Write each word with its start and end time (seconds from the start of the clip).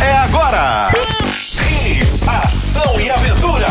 É 0.00 0.16
agora. 0.16 0.90
Hits, 1.28 2.26
ação 2.26 2.98
e 2.98 3.10
aventura. 3.10 3.66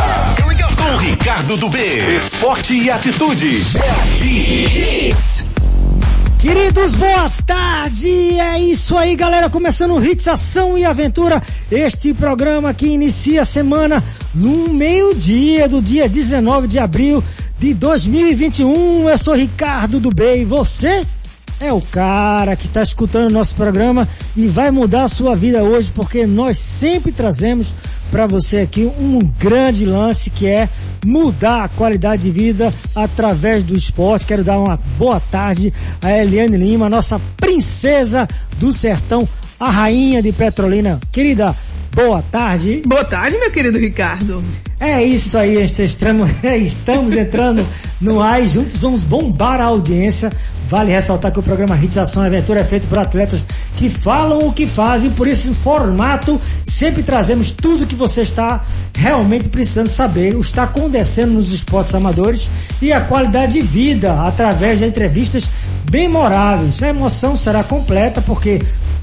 Com 0.77 0.97
Ricardo 0.97 1.57
do 1.57 1.69
B. 1.69 1.79
Esporte 2.17 2.75
e 2.75 2.91
atitude. 2.91 3.63
É 3.77 5.15
Queridos, 6.37 6.93
boa 6.93 7.31
tarde! 7.47 8.39
É 8.39 8.59
isso 8.59 8.95
aí, 8.95 9.15
galera. 9.15 9.49
Começando 9.49 9.95
o 9.95 10.05
Hits 10.05 10.27
Ação 10.27 10.77
e 10.77 10.85
Aventura. 10.85 11.41
Este 11.71 12.13
programa 12.13 12.75
que 12.75 12.85
inicia 12.85 13.41
a 13.41 13.45
semana 13.45 14.03
no 14.35 14.71
meio-dia 14.71 15.67
do 15.67 15.81
dia 15.81 16.07
19 16.07 16.67
de 16.67 16.77
abril 16.77 17.23
de 17.57 17.73
2021. 17.73 19.09
Eu 19.09 19.17
sou 19.17 19.33
Ricardo 19.33 19.99
do 19.99 20.11
B 20.11 20.41
e 20.41 20.45
você 20.45 21.03
é 21.59 21.73
o 21.73 21.81
cara 21.81 22.55
que 22.55 22.67
está 22.67 22.81
escutando 22.81 23.29
o 23.29 23.33
nosso 23.33 23.53
programa 23.55 24.07
e 24.35 24.47
vai 24.47 24.71
mudar 24.71 25.03
a 25.03 25.07
sua 25.07 25.35
vida 25.35 25.63
hoje 25.63 25.91
porque 25.93 26.25
nós 26.25 26.57
sempre 26.57 27.11
trazemos 27.11 27.73
para 28.09 28.25
você 28.25 28.59
aqui 28.59 28.89
um 28.99 29.19
grande 29.19 29.85
lance 29.85 30.29
que 30.29 30.47
é 30.47 30.69
mudar 31.05 31.65
a 31.65 31.69
qualidade 31.69 32.23
de 32.23 32.31
vida 32.31 32.73
através 32.95 33.63
do 33.63 33.75
esporte. 33.75 34.25
Quero 34.25 34.43
dar 34.43 34.57
uma 34.57 34.77
boa 34.97 35.19
tarde 35.19 35.73
a 36.01 36.11
Eliane 36.11 36.57
Lima, 36.57 36.89
nossa 36.89 37.19
princesa 37.37 38.27
do 38.57 38.71
sertão, 38.71 39.27
a 39.59 39.69
rainha 39.69 40.21
de 40.21 40.31
Petrolina. 40.31 40.99
Querida, 41.11 41.55
boa 41.93 42.21
tarde. 42.21 42.81
Boa 42.85 43.03
tarde, 43.03 43.37
meu 43.37 43.51
querido 43.51 43.77
Ricardo. 43.77 44.43
É 44.79 45.03
isso 45.03 45.37
aí, 45.37 45.61
estamos, 45.61 46.29
estamos 46.43 47.13
entrando 47.13 47.67
no 47.99 48.21
ar 48.21 48.41
e 48.41 48.47
juntos 48.47 48.77
vamos 48.77 49.03
bombar 49.03 49.59
a 49.59 49.65
audiência. 49.65 50.31
Vale 50.69 50.91
ressaltar 50.91 51.31
que 51.31 51.39
o 51.39 51.43
programa 51.43 51.75
Hits 51.75 51.97
Ação 51.97 52.21
Aventura 52.21 52.59
é 52.59 52.63
feito 52.63 52.87
por 52.87 52.99
atletas 52.99 53.43
que 53.75 53.89
falam 53.89 54.47
o 54.47 54.53
que 54.53 54.67
fazem, 54.67 55.09
por 55.09 55.27
esse 55.27 55.51
formato 55.55 56.39
sempre 56.61 57.01
trazemos 57.01 57.51
tudo 57.51 57.87
que 57.87 57.95
você 57.95 58.21
está 58.21 58.63
realmente 58.95 59.49
precisando 59.49 59.87
saber, 59.87 60.35
o 60.35 60.41
que 60.41 60.45
está 60.45 60.63
acontecendo 60.63 61.33
nos 61.33 61.51
esportes 61.51 61.95
amadores 61.95 62.49
e 62.81 62.93
a 62.93 63.01
qualidade 63.01 63.53
de 63.53 63.61
vida 63.61 64.13
através 64.21 64.77
de 64.77 64.85
entrevistas 64.85 65.49
bem 65.89 66.07
moráveis. 66.07 66.81
A 66.83 66.89
emoção 66.89 67.35
será 67.35 67.63
completa 67.63 68.21
porque 68.21 68.59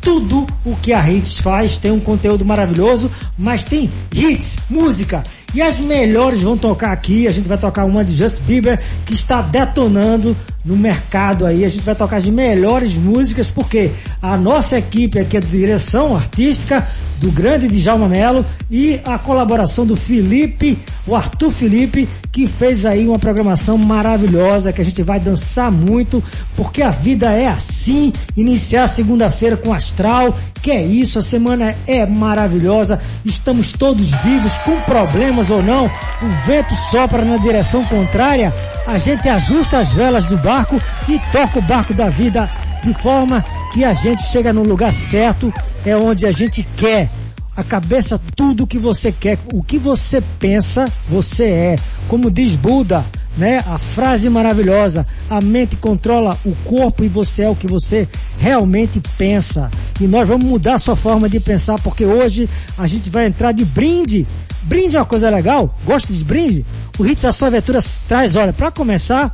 tudo 0.07 0.47
o 0.65 0.77
que 0.77 0.93
a 0.93 1.11
Hits 1.11 1.39
faz 1.39 1.79
tem 1.79 1.91
um 1.91 1.99
conteúdo 1.99 2.45
maravilhoso, 2.45 3.11
mas 3.37 3.65
tem 3.65 3.91
hits, 4.15 4.57
música. 4.71 5.25
E 5.55 5.63
as 5.63 5.79
melhores 5.79 6.43
vão 6.43 6.57
tocar 6.57 6.93
aqui. 6.93 7.27
A 7.27 7.31
gente 7.31 7.49
vai 7.49 7.57
tocar 7.57 7.85
uma 7.85 8.05
de 8.05 8.15
Just 8.15 8.41
Bieber 8.43 8.79
que 9.05 9.15
está 9.15 9.41
detonando 9.41 10.37
no 10.65 10.77
mercado 10.77 11.47
aí. 11.47 11.65
A 11.65 11.69
gente 11.69 11.83
vai 11.83 11.95
tocar 11.95 12.17
as 12.17 12.27
melhores 12.27 12.97
músicas 12.97 13.51
porque 13.51 13.91
a 14.21 14.37
nossa 14.37 14.77
equipe 14.79 15.19
aqui 15.19 15.37
é 15.37 15.41
de 15.41 15.47
direção 15.47 16.15
artística 16.15 16.87
do 17.19 17.31
grande 17.31 17.69
Djalma 17.69 18.09
Melo 18.09 18.45
e 18.71 19.01
a 19.05 19.19
colaboração 19.19 19.87
do 19.87 19.97
Felipe, 19.97 20.79
o 21.07 21.15
Arthur 21.15 21.51
Felipe, 21.51 22.09
que 22.31 22.47
fez 22.47 22.85
aí 22.85 23.07
uma 23.07 23.19
programação 23.19 23.79
maravilhosa 23.79 24.73
que 24.73 24.81
a 24.81 24.85
gente 24.85 25.03
vai 25.03 25.19
dançar 25.19 25.71
muito, 25.71 26.23
porque 26.55 26.83
a 26.83 26.91
vida 26.91 27.33
é 27.33 27.47
assim, 27.47 28.13
iniciar 28.37 28.87
segunda-feira 28.87 29.57
com 29.57 29.73
astral, 29.73 30.37
que 30.61 30.71
é 30.71 30.83
isso, 30.83 31.19
a 31.19 31.23
semana 31.23 31.75
é 31.87 32.05
maravilhosa, 32.05 33.01
estamos 33.25 33.73
todos 33.73 34.11
vivos, 34.11 34.53
com 34.59 34.79
problemas 34.81 35.36
ou 35.51 35.63
não, 35.63 35.87
o 35.87 36.29
vento 36.47 36.75
sopra 36.91 37.25
na 37.25 37.37
direção 37.37 37.85
contrária, 37.85 38.53
a 38.87 38.99
gente 38.99 39.29
ajusta 39.29 39.79
as 39.79 39.93
velas 39.93 40.25
do 40.25 40.37
barco 40.37 40.81
e 41.09 41.19
toca 41.31 41.59
o 41.59 41.63
barco 41.63 41.93
da 41.93 42.09
vida 42.09 42.49
de 42.83 42.95
forma 42.95 43.45
que 43.73 43.85
a 43.85 43.93
gente 43.93 44.23
chega 44.23 44.53
no 44.53 44.63
lugar 44.63 44.93
certo, 44.93 45.53
é 45.85 45.97
onde 45.97 46.27
a 46.27 46.33
gente 46.33 46.63
quer. 46.77 47.11
A 47.57 47.63
cabeça, 47.63 48.21
tudo 48.35 48.67
que 48.67 48.79
você 48.79 49.11
quer, 49.11 49.39
o 49.53 49.63
que 49.63 49.79
você 49.79 50.23
pensa, 50.39 50.85
você 51.09 51.45
é. 51.45 51.79
Como 52.07 52.31
diz 52.31 52.55
Buda, 52.55 53.05
né? 53.37 53.63
A 53.67 53.79
frase 53.79 54.29
maravilhosa, 54.31 55.05
a 55.29 55.41
mente 55.41 55.77
controla 55.77 56.37
o 56.45 56.55
corpo 56.65 57.05
e 57.05 57.09
você 57.09 57.43
é 57.43 57.49
o 57.49 57.55
que 57.55 57.67
você 57.67 58.09
realmente 58.39 59.01
pensa. 59.17 59.71
E 60.01 60.07
nós 60.07 60.27
vamos 60.27 60.47
mudar 60.47 60.79
sua 60.79 60.97
forma 60.97 61.29
de 61.29 61.39
pensar 61.41 61.79
porque 61.81 62.05
hoje 62.05 62.49
a 62.79 62.87
gente 62.87 63.11
vai 63.11 63.27
entrar 63.27 63.53
de 63.53 63.65
brinde. 63.65 64.27
Brinde 64.67 64.97
é 64.97 64.99
uma 65.01 65.07
coisa 65.07 65.31
legal? 65.31 65.75
Gosta 65.85 66.13
de 66.13 66.25
brinde? 66.25 66.67
O 66.99 67.07
Hits 67.07 67.25
Ação 67.25 67.49
Aventuras 67.49 68.01
traz, 68.09 68.37
olha, 68.37 68.53
para 68.53 68.71
começar, 68.71 69.31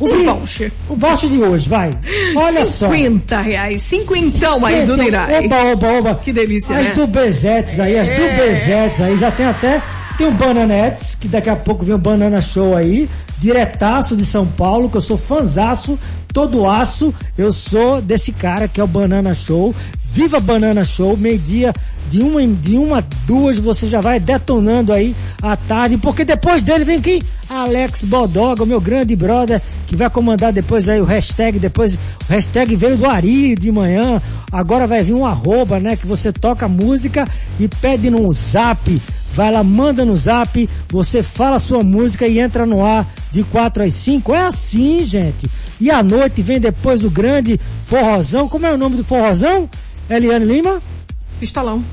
o 0.00 0.06
um 0.06 0.24
voucher. 0.24 0.72
O 0.88 0.96
voucher 0.96 1.30
de 1.30 1.38
hoje, 1.38 1.68
vai. 1.68 1.96
Olha 2.34 2.64
50 2.64 2.72
só. 2.72 2.90
50 2.90 3.40
reais. 3.40 3.82
Cinquentão 3.82 4.66
aí 4.66 4.84
do 4.84 4.96
Nirai. 4.96 5.46
Oba, 5.46 5.64
oba, 5.72 5.92
oba. 5.92 6.14
Que 6.16 6.32
delícia, 6.32 6.76
As 6.76 6.88
né? 6.88 6.94
do 6.94 7.06
Bezetes 7.06 7.78
aí, 7.78 7.98
as 7.98 8.08
é. 8.08 8.14
do 8.14 8.36
Bezetes 8.36 9.00
aí. 9.00 9.16
Já 9.16 9.30
tem 9.30 9.46
até, 9.46 9.80
tem 10.16 10.26
um 10.28 10.34
Bananetes, 10.34 11.16
que 11.16 11.26
daqui 11.26 11.50
a 11.50 11.56
pouco 11.56 11.84
vem 11.84 11.94
um 11.94 11.98
Banana 11.98 12.40
Show 12.40 12.76
aí. 12.76 13.08
Diretaço 13.38 14.16
de 14.16 14.24
São 14.24 14.46
Paulo, 14.46 14.88
que 14.88 14.96
eu 14.96 15.00
sou 15.00 15.18
fanzaço, 15.18 15.98
todo 16.32 16.66
aço. 16.68 17.12
Eu 17.36 17.50
sou 17.50 18.00
desse 18.00 18.32
cara 18.32 18.68
que 18.68 18.80
é 18.80 18.84
o 18.84 18.88
Banana 18.88 19.34
Show. 19.34 19.74
Viva 20.12 20.38
Banana 20.38 20.84
Show, 20.84 21.16
meio-dia, 21.16 21.72
de 22.08 22.22
uma, 22.22 22.46
de 22.46 22.78
uma 22.78 23.04
duas, 23.26 23.58
você 23.58 23.88
já 23.88 24.00
vai 24.00 24.20
detonando 24.20 24.92
aí 24.92 25.12
à 25.42 25.56
tarde, 25.56 25.96
porque 25.96 26.24
depois 26.24 26.62
dele 26.62 26.84
vem 26.84 27.00
quem? 27.00 27.20
Alex 27.50 28.04
Bodoga, 28.04 28.62
o 28.62 28.66
meu 28.66 28.80
grande 28.80 29.16
brother, 29.16 29.60
que 29.88 29.96
vai 29.96 30.08
comandar 30.08 30.52
depois 30.52 30.88
aí 30.88 31.00
o 31.00 31.04
hashtag, 31.04 31.58
depois 31.58 31.96
o 31.96 31.98
hashtag 32.28 32.76
veio 32.76 32.96
do 32.96 33.06
Ari 33.06 33.56
de 33.56 33.72
manhã, 33.72 34.22
agora 34.52 34.86
vai 34.86 35.02
vir 35.02 35.14
um 35.14 35.26
arroba, 35.26 35.80
né, 35.80 35.96
que 35.96 36.06
você 36.06 36.32
toca 36.32 36.68
música 36.68 37.24
e 37.58 37.66
pede 37.66 38.08
no 38.08 38.32
zap, 38.32 39.02
vai 39.34 39.52
lá, 39.52 39.62
manda 39.62 40.04
no 40.04 40.16
zap, 40.16 40.68
você 40.88 41.22
fala 41.22 41.58
sua 41.58 41.82
música 41.82 42.26
e 42.26 42.38
entra 42.38 42.64
no 42.64 42.84
ar 42.84 43.06
de 43.30 43.42
4 43.44 43.82
às 43.82 43.94
5, 43.94 44.34
é 44.34 44.46
assim, 44.46 45.04
gente. 45.04 45.50
E 45.80 45.90
à 45.90 46.02
noite 46.02 46.40
vem 46.40 46.60
depois 46.60 47.02
o 47.02 47.10
grande 47.10 47.58
forrozão, 47.86 48.48
como 48.48 48.66
é 48.66 48.72
o 48.72 48.78
nome 48.78 48.96
do 48.96 49.04
forrozão? 49.04 49.68
Eliane 50.08 50.44
Lima? 50.44 50.80
Pistolão. 51.40 51.84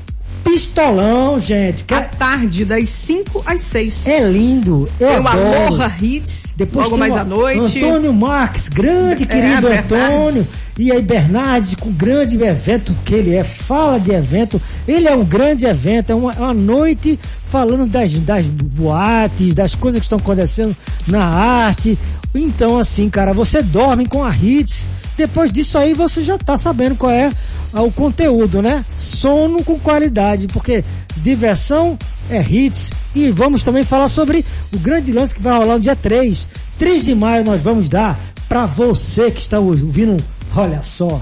Pistolão, 0.42 1.38
gente. 1.38 1.84
Que... 1.84 1.94
À 1.94 2.02
tarde, 2.02 2.64
das 2.64 2.88
5 2.88 3.42
às 3.46 3.60
6. 3.60 4.06
É 4.06 4.20
lindo. 4.20 4.88
Eu 4.98 5.08
tem 5.08 5.16
adoro. 5.16 5.92
Hits, 6.00 6.54
Depois 6.56 6.86
logo 6.86 6.96
mais 6.96 7.16
à 7.16 7.24
noite. 7.24 7.84
Antônio 7.84 8.12
Marques, 8.12 8.68
grande 8.68 9.26
querido 9.26 9.68
é, 9.68 9.78
Antônio. 9.78 10.46
E 10.78 10.90
aí 10.90 11.02
Bernardes, 11.02 11.74
com 11.74 11.90
o 11.90 11.92
grande 11.92 12.42
evento 12.42 12.94
que 13.04 13.14
ele 13.14 13.36
é. 13.36 13.44
Fala 13.44 13.98
de 13.98 14.12
evento. 14.12 14.60
Ele 14.86 15.06
é 15.06 15.14
um 15.14 15.24
grande 15.24 15.66
evento, 15.66 16.10
é 16.10 16.14
uma, 16.14 16.32
uma 16.32 16.54
noite 16.54 17.18
falando 17.46 17.86
das, 17.86 18.12
das 18.12 18.46
boates, 18.46 19.54
das 19.54 19.74
coisas 19.74 20.00
que 20.00 20.06
estão 20.06 20.18
acontecendo 20.18 20.74
na 21.06 21.24
arte. 21.24 21.98
Então, 22.34 22.78
assim, 22.78 23.10
cara, 23.10 23.32
você 23.32 23.62
dorme 23.62 24.06
com 24.06 24.24
a 24.24 24.34
Hits. 24.34 24.88
Depois 25.16 25.50
disso 25.52 25.78
aí 25.78 25.94
você 25.94 26.22
já 26.22 26.38
tá 26.38 26.56
sabendo 26.56 26.96
qual 26.96 27.12
é 27.12 27.30
o 27.72 27.90
conteúdo, 27.90 28.60
né? 28.62 28.84
Sono 28.96 29.62
com 29.62 29.78
qualidade, 29.78 30.46
porque 30.48 30.84
diversão 31.16 31.98
é 32.28 32.40
hits. 32.40 32.92
E 33.14 33.30
vamos 33.30 33.62
também 33.62 33.84
falar 33.84 34.08
sobre 34.08 34.44
o 34.72 34.78
grande 34.78 35.12
lance 35.12 35.34
que 35.34 35.42
vai 35.42 35.56
rolar 35.56 35.74
no 35.74 35.80
dia 35.80 35.96
3. 35.96 36.48
3 36.78 37.04
de 37.04 37.14
maio 37.14 37.44
nós 37.44 37.62
vamos 37.62 37.88
dar 37.88 38.18
para 38.48 38.66
você 38.66 39.30
que 39.30 39.40
está 39.40 39.58
ouvindo, 39.58 40.22
olha 40.54 40.82
só, 40.82 41.20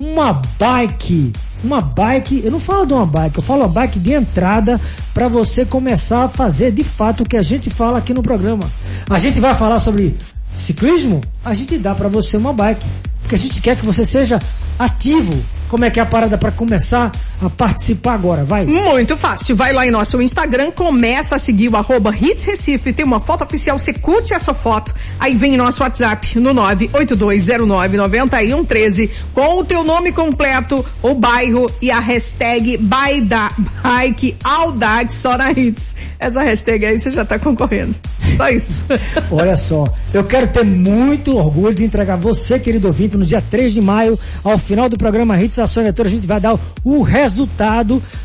uma 0.00 0.42
bike. 0.58 1.32
Uma 1.62 1.80
bike, 1.80 2.42
eu 2.44 2.50
não 2.50 2.58
falo 2.58 2.84
de 2.84 2.92
uma 2.92 3.06
bike, 3.06 3.38
eu 3.38 3.42
falo 3.42 3.60
uma 3.60 3.68
bike 3.68 4.00
de 4.00 4.12
entrada 4.12 4.80
para 5.14 5.28
você 5.28 5.64
começar 5.64 6.24
a 6.24 6.28
fazer 6.28 6.72
de 6.72 6.82
fato 6.82 7.22
o 7.22 7.28
que 7.28 7.36
a 7.36 7.42
gente 7.42 7.70
fala 7.70 7.98
aqui 7.98 8.12
no 8.12 8.20
programa. 8.20 8.64
A 9.08 9.18
gente 9.20 9.38
vai 9.38 9.54
falar 9.54 9.78
sobre 9.78 10.16
ciclismo, 10.52 11.20
a 11.44 11.54
gente 11.54 11.78
dá 11.78 11.94
para 11.94 12.08
você 12.08 12.36
uma 12.36 12.52
bike. 12.52 12.84
Porque 13.32 13.46
a 13.46 13.48
gente 13.48 13.62
quer 13.62 13.76
que 13.76 13.86
você 13.86 14.04
seja 14.04 14.38
ativo. 14.78 15.42
Como 15.70 15.86
é 15.86 15.90
que 15.90 15.98
é 15.98 16.02
a 16.02 16.06
parada 16.06 16.36
para 16.36 16.52
começar 16.52 17.10
a 17.46 17.50
participar 17.50 18.14
agora? 18.14 18.44
Vai. 18.44 18.64
Muito 18.64 19.16
fácil. 19.16 19.56
Vai 19.56 19.72
lá 19.72 19.86
em 19.86 19.90
nosso 19.90 20.20
Instagram, 20.20 20.70
começa 20.70 21.36
a 21.36 21.38
seguir 21.38 21.68
o 21.68 21.76
arroba 21.76 22.14
Hits 22.14 22.44
Recife, 22.44 22.92
tem 22.92 23.04
uma 23.04 23.20
foto 23.20 23.44
oficial, 23.44 23.78
você 23.78 23.92
curte 23.92 24.34
essa 24.34 24.54
foto, 24.54 24.94
aí 25.18 25.34
vem 25.34 25.56
nosso 25.56 25.82
WhatsApp 25.82 26.38
no 26.38 26.54
982099113 26.54 29.10
com 29.32 29.58
o 29.58 29.64
teu 29.64 29.82
nome 29.84 30.12
completo, 30.12 30.84
o 31.02 31.14
bairro 31.14 31.70
e 31.80 31.90
a 31.90 32.00
hashtag 32.00 32.76
Bike 32.76 34.36
Audade 34.42 35.14
só 35.14 35.36
na 35.36 35.50
Hits. 35.50 35.92
Essa 36.18 36.42
hashtag 36.42 36.86
aí 36.86 36.98
você 36.98 37.10
já 37.10 37.24
tá 37.24 37.38
concorrendo. 37.38 37.94
Só 38.36 38.48
isso. 38.48 38.86
Olha 39.30 39.56
só, 39.56 39.84
eu 40.14 40.24
quero 40.24 40.46
ter 40.46 40.64
muito 40.64 41.36
orgulho 41.36 41.74
de 41.74 41.84
entregar 41.84 42.16
você, 42.16 42.58
querido 42.58 42.86
ouvinte, 42.86 43.16
no 43.16 43.24
dia 43.24 43.42
3 43.42 43.74
de 43.74 43.80
maio, 43.80 44.18
ao 44.44 44.56
final 44.56 44.88
do 44.88 44.96
programa 44.96 45.40
Hits 45.40 45.58
Ação 45.58 45.82
Aventura, 45.82 46.08
a 46.08 46.12
gente 46.12 46.26
vai 46.26 46.40
dar 46.40 46.58
o 46.84 47.02
resultado. 47.02 47.31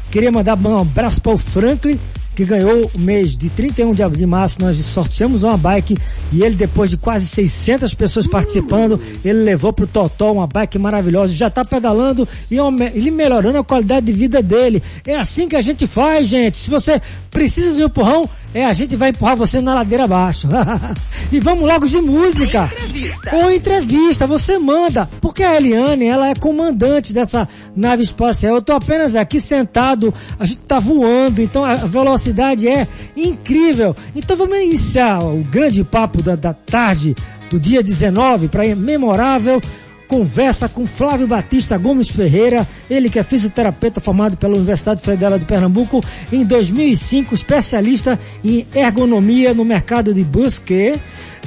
Queria 0.10 0.32
mandar 0.32 0.58
um 0.58 0.80
abraço 0.80 1.22
para 1.22 1.34
o 1.34 1.38
Franklin, 1.38 2.00
que 2.38 2.46
ganhou 2.46 2.92
o 2.94 3.00
mês 3.00 3.36
de 3.36 3.50
31 3.50 3.96
de, 3.96 4.08
de 4.12 4.26
março, 4.28 4.62
nós 4.62 4.78
sorteamos 4.86 5.42
uma 5.42 5.58
bike 5.58 5.98
e 6.32 6.44
ele, 6.44 6.56
depois 6.56 6.88
de 6.88 6.96
quase 6.96 7.26
600 7.26 7.96
pessoas 7.96 8.28
participando, 8.28 9.02
ele 9.26 9.40
levou 9.40 9.74
pro 9.74 9.88
Totó 9.88 10.34
uma 10.34 10.46
bike 10.46 10.78
maravilhosa, 10.78 11.34
já 11.34 11.50
tá 11.50 11.66
pedalando 11.66 12.28
e 12.52 12.58
ele 12.94 13.10
melhorando 13.10 13.58
a 13.58 13.64
qualidade 13.64 14.06
de 14.06 14.12
vida 14.12 14.40
dele. 14.40 14.84
É 15.04 15.16
assim 15.16 15.50
que 15.50 15.56
a 15.56 15.62
gente 15.62 15.88
faz, 15.88 16.28
gente. 16.28 16.60
Se 16.60 16.70
você 16.70 17.02
precisa 17.32 17.76
de 17.76 17.82
um 17.82 17.88
empurrão, 17.88 18.30
é, 18.54 18.66
a 18.66 18.74
gente 18.74 18.96
vai 18.96 19.10
empurrar 19.10 19.36
você 19.36 19.62
na 19.62 19.74
ladeira 19.74 20.06
abaixo. 20.06 20.48
e 21.32 21.40
vamos 21.40 21.68
logo 21.68 21.88
de 21.88 22.00
música. 22.02 22.70
Entrevista. 22.74 23.36
Ou 23.36 23.52
entrevista, 23.52 24.28
você 24.28 24.58
manda. 24.58 25.10
Porque 25.22 25.44
a 25.44 25.56
Eliane, 25.56 26.06
ela 26.06 26.30
é 26.30 26.36
comandante 26.36 27.14
dessa 27.14 27.48
nave 27.76 28.04
espacial. 28.04 28.56
Eu 28.56 28.62
tô 28.62 28.74
apenas 28.74 29.16
aqui 29.16 29.40
sentado, 29.40 30.14
a 30.40 30.46
gente 30.46 30.62
tá 30.62 30.80
voando, 30.80 31.42
então 31.42 31.64
a 31.64 31.76
velocidade 31.76 32.68
é 32.68 32.88
incrível. 33.16 33.96
Então 34.16 34.36
vamos 34.36 34.58
iniciar 34.58 35.24
o 35.24 35.44
grande 35.44 35.84
papo 35.84 36.22
da, 36.22 36.36
da 36.36 36.54
tarde 36.54 37.16
do 37.50 37.60
dia 37.60 37.82
19 37.82 38.48
para 38.48 38.64
memorável 38.76 39.62
conversa 40.08 40.70
com 40.70 40.88
Flávio 40.88 41.28
Batista 41.28 41.78
Gomes 41.78 42.08
Ferreira, 42.08 42.68
ele 42.90 43.10
que 43.10 43.20
é 43.20 43.24
fisioterapeuta 43.24 44.00
formado 44.00 44.38
pela 44.38 44.56
Universidade 44.56 45.02
Federal 45.02 45.38
de 45.38 45.46
Pernambuco, 45.46 46.02
em 46.32 46.46
2005 46.46 47.34
especialista 47.36 48.20
em 48.44 48.66
ergonomia 48.74 49.54
no 49.54 49.66
mercado 49.66 50.14
de 50.14 50.24
Busque, 50.24 51.00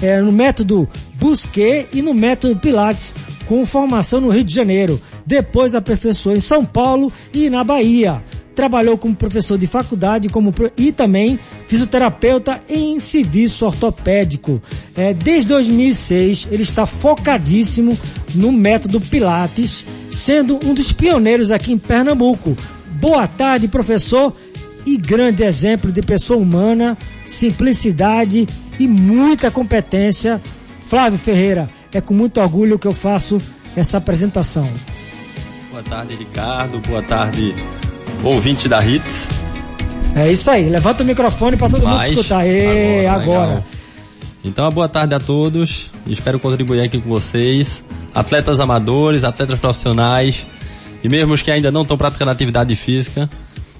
é, 0.03 0.21
no 0.21 0.31
método 0.31 0.87
Busque 1.15 1.87
e 1.93 2.03
no 2.03 2.15
método 2.15 2.57
Pilates, 2.57 3.15
com 3.47 3.65
formação 3.65 4.21
no 4.21 4.31
Rio 4.31 4.45
de 4.45 4.55
Janeiro. 4.55 5.01
Depois 5.27 5.75
aperfeiçoou 5.75 6.37
em 6.37 6.41
São 6.41 6.65
Paulo 6.65 7.13
e 7.33 7.49
na 7.49 7.65
Bahia 7.65 8.23
trabalhou 8.61 8.99
como 8.99 9.15
professor 9.15 9.57
de 9.57 9.67
faculdade 9.67 10.29
como, 10.29 10.53
e 10.77 10.93
também 10.93 11.39
fisioterapeuta 11.67 12.61
em 12.69 12.99
serviço 12.99 13.65
ortopédico. 13.65 14.61
É, 14.95 15.15
desde 15.15 15.49
2006 15.49 16.49
ele 16.51 16.63
está 16.63 16.85
focadíssimo 16.85 17.97
no 18.35 18.53
método 18.53 19.01
Pilates, 19.01 19.85
sendo 20.11 20.59
um 20.65 20.75
dos 20.75 20.93
pioneiros 20.93 21.51
aqui 21.51 21.73
em 21.73 21.79
Pernambuco. 21.79 22.57
Boa 23.01 23.27
tarde, 23.27 23.69
professor, 23.69 24.35
e 24.85 24.97
grande 24.97 25.43
exemplo 25.43 25.93
de 25.93 26.03
pessoa 26.03 26.39
humana, 26.39 26.97
simplicidade 27.25 28.47
e 28.79 28.89
muita 28.89 29.51
competência. 29.51 30.41
Flávio 30.81 31.19
Ferreira, 31.19 31.69
é 31.93 32.01
com 32.01 32.15
muito 32.15 32.41
orgulho 32.41 32.79
que 32.79 32.87
eu 32.87 32.93
faço 32.93 33.39
essa 33.77 33.99
apresentação. 33.99 34.69
Boa 35.71 35.83
tarde, 35.83 36.17
Ricardo. 36.17 36.81
Boa 36.81 37.03
tarde, 37.03 37.55
ouvinte 38.25 38.69
da 38.69 38.85
Hits. 38.85 39.29
É 40.15 40.31
isso 40.31 40.51
aí, 40.51 40.69
levanta 40.69 41.05
o 41.05 41.07
microfone 41.07 41.57
para 41.57 41.71
todo 41.71 41.85
Mas, 41.85 42.09
mundo 42.09 42.21
escutar. 42.21 42.47
E, 42.47 43.07
agora. 43.07 43.43
agora. 43.43 43.65
Então, 44.43 44.69
boa 44.71 44.89
tarde 44.89 45.15
a 45.15 45.21
todos. 45.21 45.91
Espero 46.07 46.41
contribuir 46.41 46.81
aqui 46.81 47.01
com 47.01 47.09
vocês. 47.09 47.85
Atletas 48.15 48.59
amadores, 48.59 49.25
atletas 49.25 49.59
profissionais 49.59 50.47
e 51.03 51.09
mesmo 51.09 51.33
os 51.35 51.43
que 51.43 51.51
ainda 51.51 51.71
não 51.71 51.83
estão 51.83 51.97
praticando 51.97 52.31
atividade 52.31 52.75
física. 52.77 53.31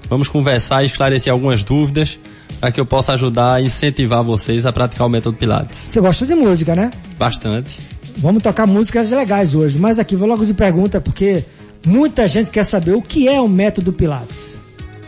Vamos 0.09 0.27
conversar 0.27 0.83
e 0.83 0.87
esclarecer 0.87 1.31
algumas 1.31 1.63
dúvidas 1.63 2.19
para 2.59 2.71
que 2.71 2.79
eu 2.79 2.85
possa 2.85 3.13
ajudar 3.13 3.53
a 3.55 3.61
incentivar 3.61 4.23
vocês 4.23 4.65
a 4.65 4.71
praticar 4.71 5.07
o 5.07 5.09
método 5.09 5.37
Pilates. 5.37 5.79
Você 5.87 5.99
gosta 5.99 6.25
de 6.25 6.35
música, 6.35 6.75
né? 6.75 6.91
Bastante. 7.17 7.79
Vamos 8.17 8.43
tocar 8.43 8.67
músicas 8.67 9.09
legais 9.09 9.55
hoje, 9.55 9.79
mas 9.79 9.97
aqui 9.97 10.15
vou 10.15 10.27
logo 10.27 10.45
de 10.45 10.53
pergunta 10.53 10.99
porque 10.99 11.45
Muita 11.85 12.27
gente 12.27 12.51
quer 12.51 12.63
saber 12.63 12.93
o 12.93 13.01
que 13.01 13.27
é 13.27 13.41
o 13.41 13.47
método 13.47 13.91
Pilates. 13.91 14.59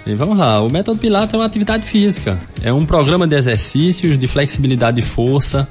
E 0.06 0.16
vamos 0.16 0.38
lá, 0.38 0.62
o 0.62 0.72
método 0.72 1.00
Pilates 1.00 1.34
é 1.34 1.38
uma 1.38 1.46
atividade 1.46 1.88
física, 1.88 2.38
é 2.62 2.74
um 2.74 2.86
programa 2.86 3.28
de 3.28 3.36
exercícios 3.36 4.18
de 4.18 4.28
flexibilidade 4.28 5.00
e 5.00 5.04
força. 5.04 5.68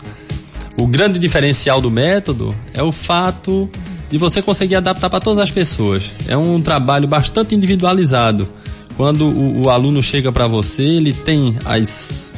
O 0.77 0.87
grande 0.87 1.19
diferencial 1.19 1.81
do 1.81 1.91
método 1.91 2.55
é 2.73 2.83
o 2.83 2.91
fato 2.91 3.69
de 4.09 4.19
você 4.19 4.43
conseguir 4.43 4.77
adaptar 4.77 5.09
para 5.09 5.21
todas 5.21 5.39
as 5.39 5.51
pessoas. 5.51 6.11
É 6.29 6.37
um 6.37 6.61
trabalho 6.61 7.07
bastante 7.09 7.55
individualizado. 7.55 8.49
Quando 8.97 9.27
o, 9.27 9.63
o 9.63 9.71
aluno 9.71 10.03
chega 10.03 10.31
para 10.31 10.47
você, 10.47 10.83
ele 10.83 11.13
tem 11.13 11.57
as, 11.65 12.33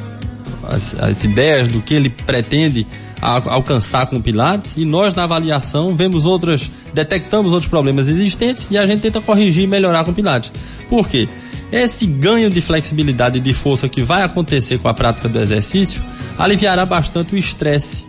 as, 0.63 0.95
as 0.99 1.23
ideias 1.23 1.67
do 1.67 1.81
que 1.81 1.93
ele 1.93 2.09
pretende 2.09 2.85
alcançar 3.21 4.05
com 4.05 4.17
o 4.17 4.21
Pilates 4.21 4.75
e 4.77 4.85
nós 4.85 5.15
na 5.15 5.23
avaliação 5.23 5.95
vemos 5.95 6.25
outras, 6.25 6.69
detectamos 6.93 7.51
outros 7.51 7.69
problemas 7.69 8.07
existentes 8.07 8.67
e 8.69 8.77
a 8.77 8.85
gente 8.85 9.01
tenta 9.01 9.19
corrigir 9.19 9.63
e 9.63 9.67
melhorar 9.67 10.03
com 10.03 10.11
o 10.11 10.13
Pilates. 10.13 10.51
Por 10.89 11.07
quê? 11.07 11.27
Esse 11.71 12.05
ganho 12.05 12.49
de 12.49 12.61
flexibilidade 12.61 13.39
e 13.39 13.41
de 13.41 13.53
força 13.53 13.89
que 13.89 14.03
vai 14.03 14.21
acontecer 14.21 14.77
com 14.77 14.87
a 14.87 14.93
prática 14.93 15.27
do 15.27 15.39
exercício 15.39 16.01
aliviará 16.37 16.85
bastante 16.85 17.33
o 17.33 17.37
estresse, 17.37 18.05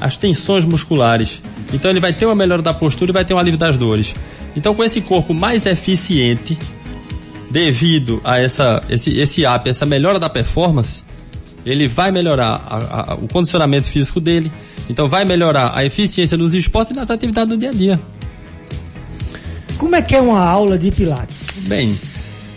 as 0.00 0.16
tensões 0.16 0.64
musculares. 0.64 1.40
Então 1.72 1.90
ele 1.90 2.00
vai 2.00 2.12
ter 2.12 2.26
uma 2.26 2.34
melhora 2.34 2.62
da 2.62 2.74
postura 2.74 3.10
e 3.10 3.14
vai 3.14 3.24
ter 3.24 3.34
um 3.34 3.38
alívio 3.38 3.58
das 3.58 3.76
dores. 3.78 4.14
Então 4.54 4.74
com 4.74 4.84
esse 4.84 5.00
corpo 5.00 5.34
mais 5.34 5.66
eficiente, 5.66 6.58
devido 7.50 8.20
a 8.24 8.38
essa, 8.38 8.82
esse, 8.88 9.16
esse 9.18 9.44
app, 9.44 9.68
essa 9.68 9.86
melhora 9.86 10.18
da 10.18 10.28
performance, 10.28 11.02
ele 11.64 11.88
vai 11.88 12.10
melhorar 12.10 12.64
a, 12.66 13.12
a, 13.12 13.14
o 13.16 13.28
condicionamento 13.28 13.88
físico 13.88 14.20
dele, 14.20 14.52
então 14.88 15.08
vai 15.08 15.24
melhorar 15.24 15.72
a 15.74 15.84
eficiência 15.84 16.36
nos 16.36 16.54
esportes 16.54 16.92
e 16.92 16.94
nas 16.94 17.10
atividades 17.10 17.48
do 17.48 17.58
dia 17.58 17.70
a 17.70 17.72
dia. 17.72 18.00
Como 19.76 19.94
é 19.94 20.00
que 20.00 20.14
é 20.14 20.20
uma 20.20 20.40
aula 20.40 20.78
de 20.78 20.90
Pilates? 20.90 21.66
Bem, 21.68 21.94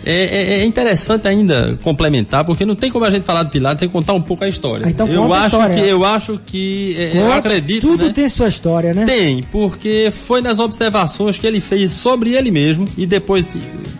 é, 0.04 0.12
é, 0.14 0.60
é, 0.60 0.64
interessante 0.64 1.28
ainda 1.28 1.78
complementar, 1.82 2.44
porque 2.44 2.64
não 2.64 2.74
tem 2.74 2.90
como 2.90 3.04
a 3.04 3.10
gente 3.10 3.24
falar 3.24 3.42
de 3.42 3.50
Pilates 3.50 3.80
sem 3.80 3.88
contar 3.88 4.14
um 4.14 4.22
pouco 4.22 4.44
a 4.44 4.48
história. 4.48 4.86
Ah, 4.86 4.90
então 4.90 5.06
eu, 5.06 5.32
acho 5.34 5.46
história. 5.46 5.74
Que, 5.76 5.88
eu 5.88 6.04
acho 6.04 6.40
que. 6.46 6.94
É, 6.96 7.18
eu 7.18 7.32
acredito. 7.32 7.86
Tudo 7.86 8.06
né? 8.06 8.12
tem 8.12 8.26
sua 8.28 8.48
história, 8.48 8.94
né? 8.94 9.04
Tem, 9.04 9.42
porque 9.42 10.10
foi 10.14 10.40
nas 10.40 10.58
observações 10.58 11.38
que 11.38 11.46
ele 11.46 11.60
fez 11.60 11.92
sobre 11.92 12.34
ele 12.34 12.50
mesmo 12.50 12.86
e 12.96 13.04
depois 13.04 13.46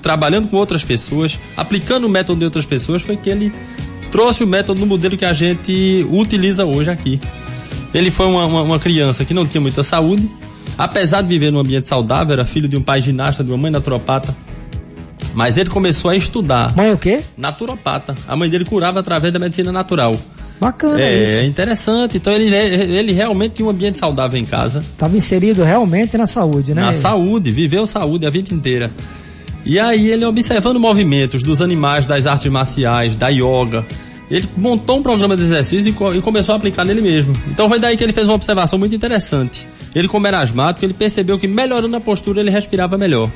trabalhando 0.01 0.49
com 0.49 0.57
outras 0.57 0.83
pessoas, 0.83 1.39
aplicando 1.57 2.07
o 2.07 2.09
método 2.09 2.39
de 2.39 2.45
outras 2.47 2.65
pessoas, 2.65 3.03
foi 3.03 3.17
que 3.17 3.29
ele 3.29 3.53
trouxe 4.11 4.43
o 4.43 4.47
método 4.47 4.81
no 4.81 4.87
modelo 4.87 5.17
que 5.17 5.25
a 5.25 5.35
gente 5.35 6.07
utiliza 6.11 6.65
hoje 6.65 6.91
aqui. 6.91 7.21
Ele 7.93 8.11
foi 8.11 8.27
uma, 8.27 8.47
uma, 8.47 8.63
uma, 8.63 8.79
criança 8.79 9.25
que 9.25 9.35
não 9.35 9.47
tinha 9.47 9.61
muita 9.61 9.83
saúde, 9.83 10.31
apesar 10.79 11.23
de 11.23 11.29
viver 11.29 11.51
num 11.51 11.59
ambiente 11.59 11.87
saudável, 11.87 12.33
era 12.33 12.45
filho 12.45 12.69
de 12.69 12.77
um 12.77 12.83
pai 12.83 13.03
ginasta, 13.03 13.45
de 13.45 13.51
uma 13.51 13.59
mãe 13.59 13.71
naturopata. 13.71 14.35
Mas 15.35 15.57
ele 15.57 15.71
começou 15.71 16.11
a 16.11 16.17
estudar. 16.17 16.75
Mãe 16.77 16.93
o 16.93 16.99
quê? 16.99 17.23
Naturopata. 17.37 18.15
A 18.27 18.37
mãe 18.37 18.49
dele 18.51 18.65
curava 18.65 19.01
através 19.01 19.33
da 19.33 19.39
medicina 19.39 19.71
natural. 19.71 20.17
Bacana 20.61 21.01
é, 21.01 21.23
isso. 21.23 21.33
É 21.33 21.47
interessante. 21.47 22.19
Então 22.19 22.33
ele, 22.33 22.55
ele 22.55 23.13
realmente 23.13 23.55
tinha 23.55 23.67
um 23.67 23.71
ambiente 23.71 23.99
saudável 23.99 24.39
em 24.39 24.45
casa. 24.45 24.81
Estava 24.81 25.17
inserido 25.17 25.65
realmente 25.65 26.19
na 26.19 26.27
saúde, 26.27 26.75
né? 26.75 26.83
Na 26.83 26.95
saúde, 26.95 27.51
viveu 27.51 27.87
saúde 27.87 28.27
a 28.27 28.31
vida 28.31 28.53
inteira. 28.53 28.91
E 29.65 29.79
aí 29.79 30.11
ele 30.11 30.25
observando 30.25 30.79
movimentos 30.79 31.43
dos 31.43 31.63
animais, 31.63 32.07
das 32.07 32.27
artes 32.27 32.51
marciais, 32.51 33.17
da 33.17 33.29
yoga, 33.29 33.85
ele 34.31 34.49
montou 34.57 34.99
um 34.99 35.03
programa 35.03 35.37
de 35.37 35.43
exercício 35.43 35.95
e, 36.15 36.21
começou 36.21 36.55
a 36.55 36.57
aplicar 36.57 36.85
nele 36.85 37.01
mesmo. 37.01 37.35
Então 37.51 37.69
foi 37.69 37.79
daí 37.79 37.97
que 37.97 38.05
ele 38.05 38.13
fez 38.13 38.27
uma 38.27 38.35
observação 38.35 38.79
muito 38.79 38.95
interessante. 38.95 39.67
Ele 39.95 40.07
como 40.07 40.27
era 40.27 40.41
asmático, 40.41 40.85
ele 40.85 40.95
percebeu 40.95 41.39
que 41.39 41.49
melhorando 41.49 41.97
a 41.97 42.01
postura 42.01 42.41
ele 42.41 42.51
respirava 42.51 42.97
melhor. 42.97 43.31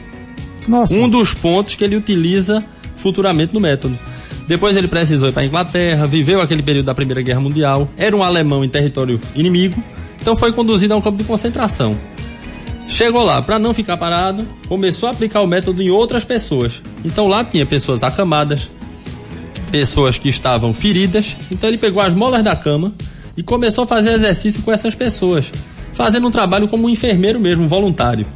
Nossa. 0.67 0.95
Um 0.95 1.09
dos 1.09 1.35
pontos 1.35 1.75
que 1.75 1.85
ele 1.85 1.97
utiliza 1.97 2.65
futuramente 2.97 3.53
no 3.53 3.61
método. 3.61 3.99
Depois 4.47 4.77
ele 4.77 4.89
precisou 4.89 5.29
ir 5.29 5.33
para 5.33 5.43
a 5.43 5.47
Inglaterra, 5.47 6.07
viveu 6.07 6.41
aquele 6.41 6.63
período 6.63 6.87
da 6.87 6.95
Primeira 6.95 7.23
Guerra 7.23 7.41
Mundial, 7.41 7.89
era 7.97 8.15
um 8.15 8.23
alemão 8.23 8.63
em 8.63 8.69
território 8.69 9.19
inimigo, 9.35 9.83
então 10.21 10.37
foi 10.37 10.53
conduzido 10.53 10.93
a 10.93 10.97
um 10.97 11.01
campo 11.01 11.17
de 11.17 11.25
concentração. 11.25 11.99
Chegou 12.87 13.25
lá, 13.25 13.41
para 13.41 13.59
não 13.59 13.73
ficar 13.73 13.97
parado, 13.97 14.47
começou 14.69 15.09
a 15.09 15.13
aplicar 15.13 15.41
o 15.41 15.47
método 15.47 15.83
em 15.83 15.91
outras 15.91 16.25
pessoas. 16.25 16.83
Então 17.05 17.27
lá 17.27 17.43
tinha 17.43 17.65
pessoas 17.65 18.03
acamadas, 18.03 18.69
pessoas 19.71 20.19
que 20.19 20.29
estavam 20.29 20.75
feridas. 20.75 21.35
Então 21.51 21.69
ele 21.69 21.79
pegou 21.79 22.03
as 22.03 22.13
molas 22.13 22.43
da 22.43 22.55
cama 22.55 22.93
e 23.37 23.43
começou 23.43 23.85
a 23.85 23.87
fazer 23.87 24.13
exercício 24.13 24.63
com 24.63 24.71
essas 24.71 24.95
pessoas, 24.95 25.51
fazendo 25.93 26.27
um 26.27 26.31
trabalho 26.31 26.69
como 26.69 26.87
um 26.87 26.91
enfermeiro 26.91 27.41
mesmo, 27.41 27.67
voluntário. 27.67 28.27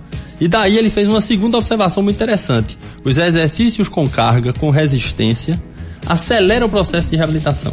E 0.40 0.46
daí 0.48 0.76
ele 0.76 0.90
fez 0.90 1.08
uma 1.08 1.20
segunda 1.20 1.56
observação 1.56 2.02
muito 2.02 2.16
interessante. 2.16 2.78
Os 3.04 3.18
exercícios 3.18 3.88
com 3.88 4.08
carga, 4.08 4.52
com 4.52 4.70
resistência, 4.70 5.60
aceleram 6.06 6.66
o 6.66 6.70
processo 6.70 7.08
de 7.08 7.16
reabilitação. 7.16 7.72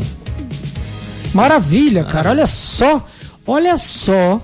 Maravilha, 1.33 2.03
cara. 2.03 2.31
Olha 2.31 2.45
só, 2.47 3.05
olha 3.45 3.77
só 3.77 4.41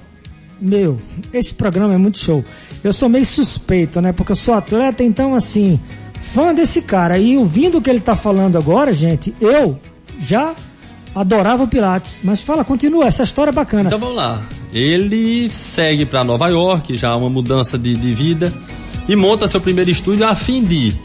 meu, 0.61 1.01
esse 1.33 1.55
programa 1.55 1.95
é 1.95 1.97
muito 1.97 2.19
show. 2.19 2.45
Eu 2.83 2.93
sou 2.93 3.09
meio 3.09 3.25
suspeito, 3.25 3.99
né? 3.99 4.13
Porque 4.13 4.31
eu 4.31 4.35
sou 4.35 4.53
atleta, 4.53 5.03
então 5.03 5.33
assim, 5.33 5.79
fã 6.19 6.53
desse 6.53 6.81
cara. 6.81 7.17
E 7.17 7.35
ouvindo 7.35 7.79
o 7.79 7.81
que 7.81 7.89
ele 7.89 7.99
tá 7.99 8.15
falando 8.15 8.57
agora, 8.57 8.93
gente, 8.93 9.33
eu 9.41 9.79
já 10.19 10.53
adorava 11.15 11.63
o 11.63 11.67
Pilates. 11.67 12.19
Mas 12.23 12.41
fala, 12.41 12.63
continua, 12.63 13.05
essa 13.05 13.23
história 13.23 13.51
é 13.51 13.53
bacana. 13.53 13.87
Então 13.87 13.99
vamos 13.99 14.15
lá. 14.15 14.41
Ele 14.73 15.49
segue 15.49 16.05
para 16.05 16.23
Nova 16.23 16.47
York, 16.47 16.95
já 16.95 17.15
uma 17.15 17.29
mudança 17.29 17.77
de, 17.77 17.95
de 17.95 18.13
vida, 18.13 18.53
e 19.07 19.15
monta 19.15 19.47
seu 19.47 19.59
primeiro 19.59 19.89
estúdio 19.89 20.27
a 20.27 20.35
fim 20.35 20.63
de 20.63 20.95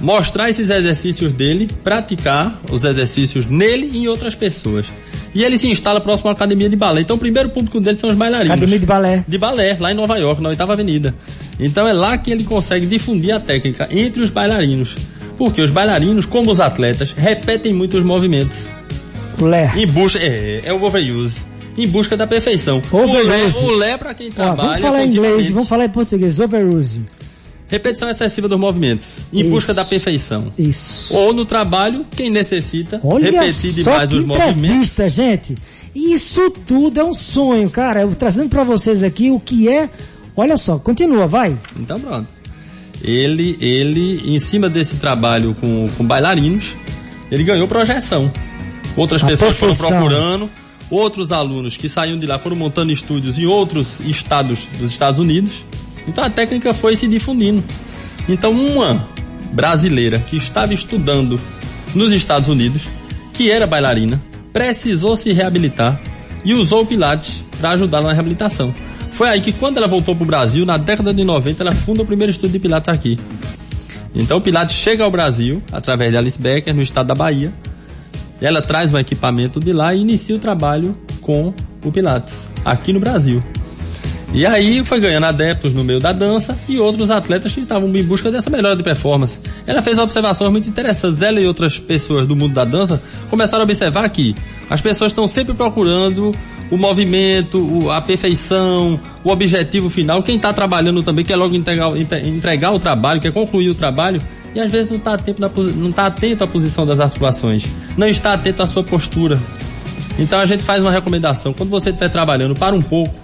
mostrar 0.00 0.50
esses 0.50 0.68
exercícios 0.68 1.32
dele, 1.32 1.68
praticar 1.82 2.60
os 2.70 2.82
exercícios 2.84 3.46
nele 3.46 3.90
e 3.92 3.98
em 3.98 4.08
outras 4.08 4.34
pessoas. 4.34 4.86
E 5.34 5.42
ele 5.42 5.56
se 5.56 5.66
instala 5.68 6.00
próximo 6.00 6.28
à 6.28 6.32
academia 6.32 6.68
de 6.68 6.76
balé. 6.76 7.00
Então 7.00 7.16
o 7.16 7.18
primeiro 7.18 7.48
público 7.48 7.80
dele 7.80 7.98
são 7.98 8.10
os 8.10 8.16
bailarinos. 8.16 8.50
Academia 8.50 8.78
de 8.78 8.86
balé. 8.86 9.24
De 9.26 9.38
balé, 9.38 9.76
lá 9.80 9.90
em 9.90 9.94
Nova 9.94 10.18
York, 10.18 10.42
na 10.42 10.50
oitava 10.50 10.74
avenida. 10.74 11.14
Então 11.58 11.88
é 11.88 11.92
lá 11.92 12.18
que 12.18 12.30
ele 12.30 12.44
consegue 12.44 12.84
difundir 12.84 13.34
a 13.34 13.40
técnica 13.40 13.88
entre 13.90 14.22
os 14.22 14.28
bailarinos. 14.28 14.94
Porque 15.38 15.62
os 15.62 15.70
bailarinos, 15.70 16.26
como 16.26 16.50
os 16.50 16.60
atletas, 16.60 17.12
repetem 17.12 17.72
muito 17.72 17.96
os 17.96 18.04
movimentos. 18.04 18.58
Lé. 19.40 19.72
Em 19.76 19.86
busca, 19.86 20.18
é, 20.18 20.62
é 20.64 20.72
o 20.72 20.82
overuse. 20.82 21.40
Em 21.76 21.88
busca 21.88 22.16
da 22.16 22.26
perfeição. 22.26 22.82
Overuse. 22.90 23.64
O 23.64 23.70
Lé, 23.76 23.96
para 23.96 24.14
quem 24.14 24.30
trabalha. 24.30 24.68
vamos 24.68 24.82
falar 24.82 25.04
em 25.04 25.08
inglês, 25.08 25.50
vamos 25.50 25.68
falar 25.68 25.84
em 25.86 25.88
português. 25.90 26.38
Overuse. 26.38 27.02
Repetição 27.68 28.10
excessiva 28.10 28.46
dos 28.48 28.60
movimentos. 28.60 29.08
Em 29.32 29.40
Isso. 29.40 29.50
busca 29.50 29.72
da 29.72 29.82
perfeição. 29.82 30.52
Isso. 30.58 31.16
Ou 31.16 31.32
no 31.32 31.46
trabalho, 31.46 32.04
quem 32.14 32.28
necessita 32.28 33.00
Olha 33.02 33.30
repetir 33.30 33.72
demais 33.72 34.10
que 34.10 34.16
os 34.16 34.24
movimentos. 34.26 35.12
gente. 35.14 35.56
Isso 35.94 36.50
tudo 36.66 37.00
é 37.00 37.04
um 37.04 37.14
sonho, 37.14 37.70
cara. 37.70 38.02
Eu 38.02 38.14
trazendo 38.14 38.50
pra 38.50 38.62
vocês 38.62 39.02
aqui 39.02 39.30
o 39.30 39.40
que 39.40 39.68
é. 39.70 39.88
Olha 40.36 40.58
só, 40.58 40.78
continua, 40.78 41.26
vai. 41.26 41.56
Então 41.78 41.98
pronto. 41.98 42.28
Ele, 43.02 43.56
ele, 43.60 44.34
em 44.36 44.38
cima 44.38 44.68
desse 44.68 44.96
trabalho 44.96 45.56
com, 45.58 45.88
com 45.96 46.04
bailarinos, 46.04 46.74
ele 47.30 47.42
ganhou 47.42 47.66
projeção. 47.66 48.30
Outras 48.96 49.22
A 49.22 49.26
pessoas 49.26 49.56
foram 49.56 49.74
profissão. 49.74 50.00
procurando, 50.00 50.50
outros 50.90 51.32
alunos 51.32 51.76
que 51.76 51.88
saíam 51.88 52.18
de 52.18 52.26
lá 52.26 52.38
foram 52.38 52.56
montando 52.56 52.92
estúdios 52.92 53.38
em 53.38 53.46
outros 53.46 54.00
estados 54.00 54.60
dos 54.78 54.90
Estados 54.90 55.18
Unidos. 55.18 55.64
Então 56.06 56.22
a 56.22 56.30
técnica 56.30 56.74
foi 56.74 56.96
se 56.96 57.06
difundindo. 57.06 57.62
Então 58.28 58.52
uma 58.52 59.08
brasileira 59.52 60.18
que 60.18 60.36
estava 60.36 60.74
estudando 60.74 61.40
nos 61.94 62.12
Estados 62.12 62.48
Unidos, 62.48 62.82
que 63.32 63.50
era 63.50 63.66
bailarina, 63.66 64.22
precisou 64.52 65.16
se 65.16 65.32
reabilitar 65.32 66.00
e 66.44 66.54
usou 66.54 66.82
o 66.82 66.86
Pilates 66.86 67.42
para 67.58 67.70
ajudá-la 67.70 68.08
na 68.08 68.12
reabilitação. 68.12 68.74
Foi 69.12 69.28
aí 69.28 69.40
que 69.40 69.52
quando 69.52 69.76
ela 69.76 69.86
voltou 69.86 70.14
para 70.14 70.24
o 70.24 70.26
Brasil, 70.26 70.64
na 70.64 70.76
década 70.76 71.12
de 71.12 71.22
90, 71.22 71.62
ela 71.62 71.74
funda 71.74 72.02
o 72.02 72.06
primeiro 72.06 72.30
estúdio 72.30 72.54
de 72.54 72.58
Pilates 72.58 72.88
aqui. 72.88 73.18
Então 74.14 74.38
o 74.38 74.40
Pilates 74.40 74.74
chega 74.74 75.04
ao 75.04 75.10
Brasil, 75.10 75.62
através 75.70 76.10
de 76.10 76.16
Alice 76.16 76.40
Becker, 76.40 76.74
no 76.74 76.82
estado 76.82 77.06
da 77.06 77.14
Bahia. 77.14 77.52
Ela 78.42 78.60
traz 78.60 78.92
um 78.92 78.98
equipamento 78.98 79.60
de 79.60 79.72
lá 79.72 79.94
e 79.94 80.00
inicia 80.00 80.34
o 80.34 80.38
trabalho 80.38 80.96
com 81.20 81.54
o 81.84 81.92
Pilates, 81.92 82.48
aqui 82.64 82.92
no 82.92 83.00
Brasil. 83.00 83.42
E 84.34 84.46
aí 84.46 84.82
foi 84.82 84.98
ganhando 84.98 85.24
adeptos 85.24 85.74
no 85.74 85.84
meio 85.84 86.00
da 86.00 86.10
dança 86.10 86.56
e 86.66 86.78
outros 86.78 87.10
atletas 87.10 87.52
que 87.52 87.60
estavam 87.60 87.94
em 87.94 88.02
busca 88.02 88.30
dessa 88.30 88.48
melhora 88.48 88.74
de 88.74 88.82
performance. 88.82 89.38
Ela 89.66 89.82
fez 89.82 89.98
observações 89.98 90.50
muito 90.50 90.66
interessantes. 90.66 91.20
Ela 91.20 91.38
e 91.38 91.46
outras 91.46 91.78
pessoas 91.78 92.26
do 92.26 92.34
mundo 92.34 92.54
da 92.54 92.64
dança 92.64 93.02
começaram 93.28 93.60
a 93.60 93.64
observar 93.64 94.08
que 94.08 94.34
as 94.70 94.80
pessoas 94.80 95.12
estão 95.12 95.28
sempre 95.28 95.52
procurando 95.52 96.32
o 96.70 96.78
movimento, 96.78 97.90
a 97.90 98.00
perfeição, 98.00 98.98
o 99.22 99.28
objetivo 99.28 99.90
final. 99.90 100.22
Quem 100.22 100.36
está 100.36 100.50
trabalhando 100.50 101.02
também 101.02 101.26
quer 101.26 101.36
logo 101.36 101.54
entregar, 101.54 101.94
entre- 101.94 102.26
entregar 102.26 102.72
o 102.72 102.78
trabalho, 102.78 103.20
quer 103.20 103.32
concluir 103.32 103.68
o 103.68 103.74
trabalho 103.74 104.22
e 104.54 104.60
às 104.60 104.70
vezes 104.70 104.90
não 104.90 104.98
está 104.98 105.16
tá 105.16 106.06
atento 106.06 106.44
à 106.44 106.46
posição 106.46 106.86
das 106.86 107.00
articulações, 107.00 107.66
não 107.96 108.06
está 108.06 108.34
atento 108.34 108.62
à 108.62 108.66
sua 108.66 108.82
postura. 108.82 109.40
Então 110.18 110.38
a 110.38 110.46
gente 110.46 110.62
faz 110.62 110.82
uma 110.82 110.90
recomendação. 110.90 111.52
Quando 111.52 111.70
você 111.70 111.88
estiver 111.88 112.10
trabalhando, 112.10 112.54
para 112.54 112.74
um 112.74 112.82
pouco, 112.82 113.14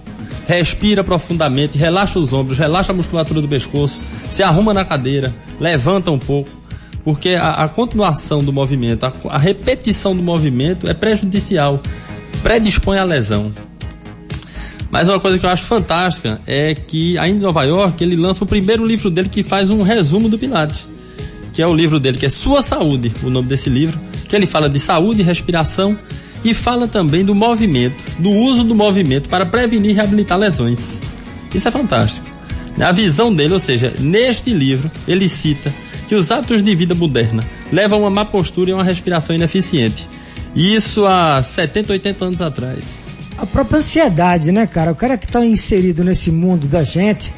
respira 0.47 1.03
profundamente, 1.03 1.77
relaxa 1.77 2.17
os 2.17 2.33
ombros, 2.33 2.57
relaxa 2.57 2.91
a 2.91 2.95
musculatura 2.95 3.41
do 3.41 3.47
pescoço, 3.47 3.99
se 4.31 4.41
arruma 4.41 4.73
na 4.73 4.83
cadeira, 4.83 5.33
levanta 5.59 6.09
um 6.09 6.17
pouco, 6.17 6.49
porque 7.03 7.35
a, 7.35 7.51
a 7.51 7.67
continuação 7.67 8.43
do 8.43 8.51
movimento, 8.51 9.05
a, 9.05 9.13
a 9.29 9.37
repetição 9.37 10.15
do 10.15 10.23
movimento 10.23 10.89
é 10.89 10.93
prejudicial, 10.93 11.79
predispõe 12.41 12.97
à 12.97 13.03
lesão. 13.03 13.51
Mas 14.89 15.07
uma 15.07 15.19
coisa 15.19 15.37
que 15.37 15.45
eu 15.45 15.49
acho 15.51 15.65
fantástica 15.65 16.41
é 16.47 16.73
que 16.73 17.15
ainda 17.19 17.37
em 17.37 17.41
Nova 17.41 17.63
York 17.63 18.03
ele 18.03 18.15
lança 18.15 18.43
o 18.43 18.47
primeiro 18.47 18.83
livro 18.83 19.11
dele 19.11 19.29
que 19.29 19.43
faz 19.43 19.69
um 19.69 19.83
resumo 19.83 20.27
do 20.27 20.39
Pilates 20.39 20.87
que 21.59 21.63
é 21.63 21.67
o 21.67 21.75
livro 21.75 21.99
dele, 21.99 22.17
que 22.17 22.25
é 22.25 22.29
Sua 22.29 22.61
Saúde, 22.61 23.11
o 23.21 23.29
nome 23.29 23.49
desse 23.49 23.69
livro, 23.69 23.99
que 24.29 24.33
ele 24.33 24.45
fala 24.45 24.69
de 24.69 24.79
saúde 24.79 25.19
e 25.19 25.25
respiração 25.25 25.99
e 26.41 26.53
fala 26.53 26.87
também 26.87 27.25
do 27.25 27.35
movimento, 27.35 28.01
do 28.17 28.31
uso 28.31 28.63
do 28.63 28.73
movimento 28.73 29.27
para 29.27 29.45
prevenir 29.45 29.91
e 29.91 29.93
reabilitar 29.93 30.37
lesões. 30.37 30.79
Isso 31.53 31.67
é 31.67 31.71
fantástico. 31.71 32.25
A 32.79 32.93
visão 32.93 33.35
dele, 33.35 33.51
ou 33.55 33.59
seja, 33.59 33.93
neste 33.99 34.53
livro, 34.53 34.89
ele 35.05 35.27
cita 35.27 35.73
que 36.07 36.15
os 36.15 36.31
hábitos 36.31 36.63
de 36.63 36.73
vida 36.73 36.95
moderna 36.95 37.43
levam 37.73 37.99
a 37.99 38.01
uma 38.03 38.09
má 38.09 38.23
postura 38.23 38.69
e 38.69 38.73
uma 38.73 38.85
respiração 38.85 39.35
ineficiente. 39.35 40.07
Isso 40.55 41.05
há 41.05 41.43
70, 41.43 41.91
80 41.91 42.23
anos 42.23 42.39
atrás. 42.41 42.85
A 43.37 43.45
própria 43.45 43.79
ansiedade, 43.79 44.49
né, 44.53 44.65
cara? 44.65 44.93
O 44.93 44.95
cara 44.95 45.17
que 45.17 45.25
está 45.25 45.45
inserido 45.45 46.05
nesse 46.05 46.31
mundo 46.31 46.69
da 46.69 46.85
gente, 46.85 47.33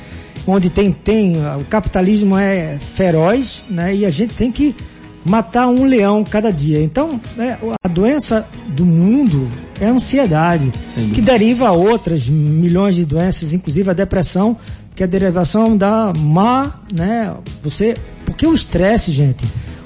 onde 0.48 0.70
tem, 0.70 0.92
tem. 0.92 1.36
O 1.60 1.66
capitalismo 1.66 2.38
é 2.38 2.78
feroz, 2.94 3.64
né? 3.70 3.96
E 3.96 4.06
a 4.06 4.10
gente 4.10 4.34
tem 4.34 4.52
que 4.52 4.76
matar 5.24 5.68
um 5.68 5.86
leão 5.86 6.24
cada 6.24 6.52
dia. 6.52 6.82
Então, 6.82 7.20
é, 7.38 7.58
a 7.84 7.88
doença 7.88 8.48
do 8.70 8.86
mundo 8.86 9.50
é 9.80 9.88
a 9.88 9.92
ansiedade, 9.92 10.72
Sem 10.96 11.10
que 11.10 11.22
deriva 11.22 11.68
a 11.68 11.72
outras 11.72 12.28
milhões 12.28 12.96
de 12.96 13.06
doenças, 13.06 13.54
inclusive 13.54 13.90
a 13.90 13.94
depressão, 13.94 14.58
que 14.96 15.04
é 15.04 15.06
a 15.06 15.10
derivação 15.10 15.78
da 15.78 16.12
má, 16.18 16.80
né? 16.94 17.34
Você. 17.64 17.96
Porque 18.26 18.46
o 18.46 18.54
estresse, 18.54 19.12
gente. 19.12 19.46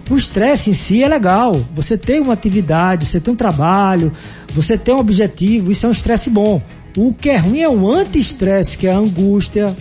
O 0.09 0.15
estresse 0.15 0.69
em 0.69 0.73
si 0.73 1.03
é 1.03 1.07
legal. 1.07 1.59
Você 1.73 1.97
tem 1.97 2.21
uma 2.21 2.33
atividade, 2.33 3.05
você 3.05 3.19
tem 3.19 3.33
um 3.33 3.37
trabalho, 3.37 4.11
você 4.53 4.77
tem 4.77 4.93
um 4.93 4.99
objetivo, 4.99 5.71
isso 5.71 5.85
é 5.85 5.89
um 5.89 5.91
estresse 5.91 6.29
bom. 6.29 6.61
O 6.95 7.13
que 7.13 7.29
é 7.29 7.37
ruim 7.37 7.61
é 7.61 7.67
o 7.67 7.91
anti-estresse, 7.91 8.77
que 8.77 8.87
é 8.87 8.91
a 8.91 8.97
angústia, 8.97 9.75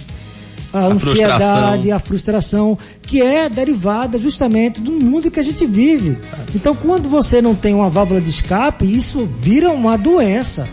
a, 0.75 0.81
A 0.81 0.87
ansiedade, 0.87 1.83
frustração. 1.85 1.95
a 1.95 1.99
frustração, 1.99 2.79
que 3.03 3.23
é 3.23 3.49
derivada 3.49 4.19
justamente 4.19 4.81
do 4.81 4.91
mundo 4.91 5.31
que 5.31 5.39
a 5.39 5.43
gente 5.43 5.65
vive. 5.65 6.19
Então, 6.55 6.75
quando 6.75 7.09
você 7.09 7.41
não 7.41 7.55
tem 7.55 7.73
uma 7.73 7.89
válvula 7.89 8.21
de 8.21 8.31
escape, 8.31 8.85
isso 8.85 9.25
vira 9.25 9.71
uma 9.71 9.97
doença. 9.97 10.69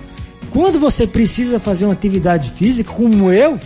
Quando 0.50 0.80
você 0.80 1.06
precisa 1.06 1.60
fazer 1.60 1.86
uma 1.86 1.94
atividade 1.94 2.52
física, 2.52 2.92
como 2.92 3.32
eu, 3.32 3.60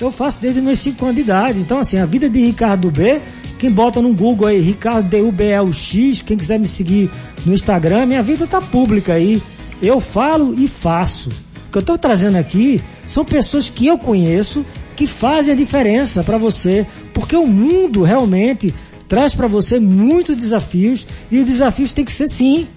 eu 0.00 0.10
faço 0.10 0.40
desde 0.40 0.60
meus 0.60 0.78
5 0.78 1.04
anos 1.04 1.16
de 1.16 1.20
idade. 1.22 1.60
Então, 1.60 1.78
assim, 1.78 1.98
a 1.98 2.06
vida 2.06 2.30
de 2.30 2.38
Ricardo 2.46 2.90
B, 2.90 3.20
quem 3.58 3.70
bota 3.70 4.00
no 4.00 4.14
Google 4.14 4.46
aí, 4.46 4.60
Ricardo 4.60 5.08
DUBLX, 5.08 6.22
quem 6.22 6.36
quiser 6.36 6.58
me 6.58 6.66
seguir 6.66 7.10
no 7.44 7.52
Instagram, 7.52 8.06
minha 8.06 8.22
vida 8.22 8.46
tá 8.46 8.60
pública 8.60 9.14
aí. 9.14 9.42
Eu 9.82 10.00
falo 10.00 10.54
e 10.54 10.68
faço. 10.68 11.30
O 11.68 11.72
que 11.72 11.78
eu 11.78 11.82
tô 11.82 11.98
trazendo 11.98 12.36
aqui 12.36 12.80
são 13.04 13.24
pessoas 13.24 13.68
que 13.68 13.86
eu 13.86 13.98
conheço 13.98 14.64
que 15.00 15.06
fazem 15.06 15.54
a 15.54 15.56
diferença 15.56 16.22
para 16.22 16.36
você, 16.36 16.86
porque 17.14 17.34
o 17.34 17.46
mundo 17.46 18.02
realmente 18.02 18.74
traz 19.08 19.34
para 19.34 19.46
você 19.46 19.80
muitos 19.80 20.36
desafios 20.36 21.06
e 21.30 21.38
os 21.38 21.46
desafios 21.46 21.90
têm 21.90 22.04
que 22.04 22.12
ser 22.12 22.28
sim 22.28 22.68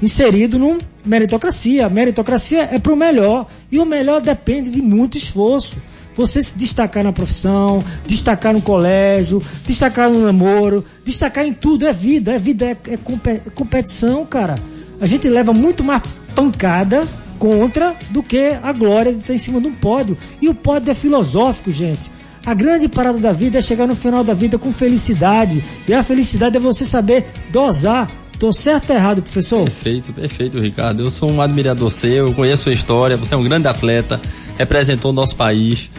inserido 0.00 0.58
num 0.58 0.78
meritocracia. 1.04 1.84
A 1.84 1.90
meritocracia 1.90 2.62
é 2.72 2.78
pro 2.78 2.96
melhor 2.96 3.46
e 3.70 3.78
o 3.78 3.84
melhor 3.84 4.22
depende 4.22 4.70
de 4.70 4.80
muito 4.80 5.18
esforço. 5.18 5.76
Você 6.14 6.40
se 6.40 6.56
destacar 6.56 7.04
na 7.04 7.12
profissão, 7.12 7.84
destacar 8.06 8.54
no 8.54 8.62
colégio, 8.62 9.42
destacar 9.66 10.08
no 10.08 10.24
namoro, 10.24 10.82
destacar 11.04 11.44
em 11.44 11.52
tudo. 11.52 11.86
É 11.86 11.92
vida, 11.92 12.32
é 12.32 12.38
vida, 12.38 12.64
é, 12.64 12.70
é 12.88 12.94
é 12.94 13.50
competição, 13.50 14.24
cara. 14.24 14.54
A 14.98 15.04
gente 15.04 15.28
leva 15.28 15.52
muito 15.52 15.84
mais 15.84 16.00
pancada 16.34 17.06
contra 17.38 17.94
do 18.10 18.22
que 18.22 18.58
a 18.62 18.72
glória 18.72 19.12
de 19.12 19.18
estar 19.18 19.34
em 19.34 19.38
cima 19.38 19.60
de 19.60 19.66
um 19.68 19.74
pódio. 19.74 20.16
E 20.40 20.48
o 20.48 20.54
pódio 20.54 20.90
é 20.90 20.94
filosófico, 20.94 21.70
gente. 21.70 22.10
A 22.44 22.54
grande 22.54 22.88
parada 22.88 23.18
da 23.18 23.32
vida 23.32 23.58
é 23.58 23.60
chegar 23.60 23.86
no 23.88 23.96
final 23.96 24.22
da 24.22 24.32
vida 24.32 24.56
com 24.58 24.72
felicidade. 24.72 25.64
E 25.88 25.92
a 25.92 26.02
felicidade 26.02 26.56
é 26.56 26.60
você 26.60 26.84
saber 26.84 27.26
dosar. 27.50 28.08
Tô 28.38 28.52
certo 28.52 28.90
ou 28.90 28.96
errado, 28.96 29.22
professor? 29.22 29.64
Perfeito, 29.64 30.12
perfeito, 30.12 30.60
Ricardo. 30.60 31.02
Eu 31.02 31.10
sou 31.10 31.30
um 31.30 31.40
admirador 31.40 31.90
seu, 31.90 32.28
eu 32.28 32.34
conheço 32.34 32.64
sua 32.64 32.72
história, 32.72 33.16
você 33.16 33.34
é 33.34 33.36
um 33.36 33.42
grande 33.42 33.66
atleta, 33.66 34.20
representou 34.58 35.10
o 35.10 35.14
nosso 35.14 35.34
país, 35.34 35.90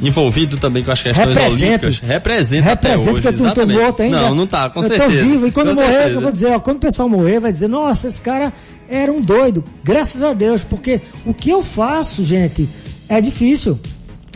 envolvido 0.00 0.56
também 0.56 0.84
com 0.84 0.92
as 0.92 1.02
questões 1.02 1.28
Represento. 1.34 1.64
olímpicas. 1.64 1.98
Representa 1.98 2.72
até 2.72 2.88
Representa 2.90 3.10
hoje, 3.12 3.20
que 3.22 3.28
eu 3.42 3.46
não 3.46 3.54
tô 3.54 3.66
morto 3.66 4.02
ainda. 4.02 4.20
Não, 4.20 4.34
não 4.34 4.46
tá, 4.46 4.70
com 4.70 4.82
eu 4.82 4.88
certeza. 4.88 5.18
tô 5.18 5.28
vivo. 5.28 5.46
E 5.46 5.50
quando 5.50 5.68
Com 5.70 5.74
morrer, 5.74 5.86
certeza. 5.92 6.14
eu 6.14 6.20
vou 6.20 6.32
dizer, 6.32 6.46
ó, 6.52 6.60
quando 6.60 6.76
o 6.76 6.80
pessoal 6.80 7.08
morrer, 7.08 7.40
vai 7.40 7.52
dizer, 7.52 7.68
nossa, 7.68 8.06
esse 8.06 8.20
cara 8.20 8.52
era 8.88 9.12
um 9.12 9.20
doido. 9.20 9.64
Graças 9.82 10.22
a 10.22 10.32
Deus, 10.32 10.64
porque 10.64 11.00
o 11.24 11.32
que 11.34 11.50
eu 11.50 11.62
faço, 11.62 12.24
gente, 12.24 12.68
é 13.08 13.20
difícil. 13.20 13.78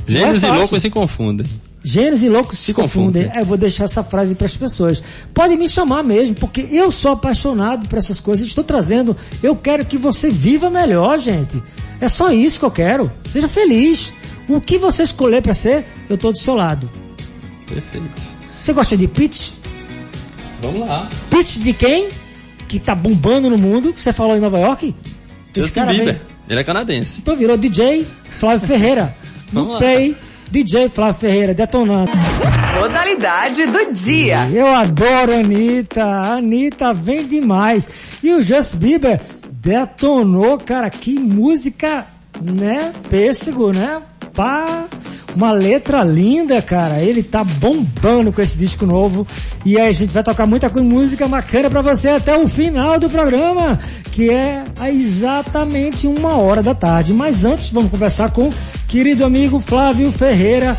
Não 0.07 0.17
é 0.17 0.21
Gênios 0.21 0.43
e 0.43 0.47
loucos 0.47 0.83
se 0.83 0.91
confundem. 0.91 1.47
Gênios 1.85 2.23
e 2.23 2.29
loucos 2.29 2.59
se, 2.59 2.65
Se 2.67 2.75
confundem. 2.75 3.23
confundem. 3.25 3.39
É, 3.39 3.43
eu 3.43 3.47
vou 3.47 3.57
deixar 3.57 3.85
essa 3.85 4.03
frase 4.03 4.35
para 4.35 4.47
as 4.47 4.57
pessoas. 4.57 5.03
Podem 5.33 5.57
me 5.57 5.69
chamar 5.69 6.03
mesmo, 6.03 6.35
porque 6.37 6.61
eu 6.71 6.91
sou 6.91 7.13
apaixonado 7.13 7.89
por 7.89 7.99
essas 7.99 8.21
coisas. 8.21 8.47
Estou 8.47 8.65
trazendo. 8.65 9.17
Eu 9.43 9.55
quero 9.55 9.85
que 9.87 9.97
você 9.97 10.29
viva 10.31 10.69
melhor, 10.69 11.19
gente. 11.19 11.63
É 12.01 12.09
só 12.09 12.31
isso 12.31 12.59
que 12.59 12.65
eu 12.65 12.71
quero. 12.71 13.11
Seja 13.31 13.49
feliz. 13.49 14.13
O 14.49 14.61
que 14.61 14.77
você 14.79 15.03
escolher 15.03 15.41
para 15.43 15.55
ser, 15.55 15.87
eu 16.09 16.15
estou 16.17 16.33
do 16.33 16.39
seu 16.39 16.55
lado. 16.55 16.91
Perfeito. 17.67 18.11
Você 18.59 18.73
gosta 18.73 18.97
de 18.97 19.07
pitch? 19.07 19.51
Vamos 20.61 20.81
lá. 20.81 21.09
Pitch 21.31 21.59
de 21.59 21.73
quem? 21.73 22.09
Que 22.69 22.79
tá 22.79 22.95
bombando 22.95 23.49
no 23.51 23.57
mundo. 23.59 23.93
Você 23.97 24.13
falou 24.13 24.37
em 24.37 24.41
Nova 24.41 24.59
York? 24.59 24.95
Esse 25.53 25.61
Justin 25.63 25.75
cara 25.81 25.91
Bieber. 25.91 26.07
veio. 26.15 26.21
Ele 26.49 26.61
é 26.61 26.65
canadense. 26.65 27.17
Então 27.21 27.35
virou 27.37 27.57
DJ 27.57 28.07
Flávio 28.31 28.67
Ferreira. 28.67 29.15
Vamos 29.53 29.69
No 29.69 29.73
lá. 29.75 29.79
play, 29.79 30.15
DJ 30.51 30.89
Flávio 30.91 31.21
Ferreira, 31.21 31.55
detonando. 31.55 32.11
Modalidade 32.79 33.67
do 33.67 33.93
dia. 33.93 34.49
Eu 34.53 34.67
adoro 34.67 35.33
a 35.33 35.39
Anitta. 35.39 36.05
A 36.05 36.35
Anitta 36.37 36.93
vem 36.95 37.27
demais. 37.27 37.89
E 38.23 38.33
o 38.33 38.43
Justin 38.43 38.77
Bieber 38.79 39.21
detonou, 39.51 40.59
cara. 40.59 40.89
Que 40.91 41.19
música, 41.19 42.07
né? 42.41 42.93
Pêssego, 43.09 43.73
né? 43.73 44.01
Pá. 44.35 44.85
Uma 45.35 45.53
letra 45.53 46.03
linda, 46.03 46.61
cara. 46.63 47.01
Ele 47.01 47.23
tá 47.23 47.45
bombando 47.45 48.33
com 48.33 48.41
esse 48.41 48.57
disco 48.57 48.87
novo. 48.87 49.27
E 49.65 49.79
aí 49.79 49.89
a 49.89 49.93
gente 49.93 50.13
vai 50.13 50.23
tocar 50.23 50.47
muita 50.47 50.69
música 50.69 51.29
bacana 51.29 51.71
pra 51.71 51.83
você 51.83 52.09
até 52.09 52.37
o 52.37 52.49
final 52.49 52.99
do 52.99 53.11
programa, 53.11 53.79
que 54.11 54.31
é 54.31 54.65
exatamente 54.91 56.07
uma 56.07 56.37
hora 56.37 56.63
da 56.63 56.75
tarde. 56.75 57.13
Mas 57.13 57.45
antes, 57.45 57.71
vamos 57.71 57.91
conversar 57.91 58.31
com 58.31 58.49
o 58.49 58.55
querido 58.87 59.25
amigo 59.25 59.61
Flávio 59.61 60.11
Ferreira, 60.11 60.77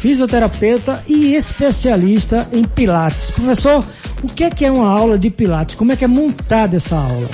fisioterapeuta 0.00 1.02
e 1.06 1.34
especialista 1.34 2.48
em 2.52 2.64
Pilates. 2.64 3.30
Professor, 3.30 3.84
o 4.22 4.26
que 4.26 4.44
é 4.44 4.50
que 4.50 4.64
é 4.64 4.70
uma 4.70 4.88
aula 4.88 5.18
de 5.18 5.30
Pilates? 5.30 5.74
Como 5.74 5.92
é 5.92 5.96
que 5.96 6.04
é 6.04 6.08
montada 6.08 6.76
essa 6.76 6.96
aula? 6.96 7.28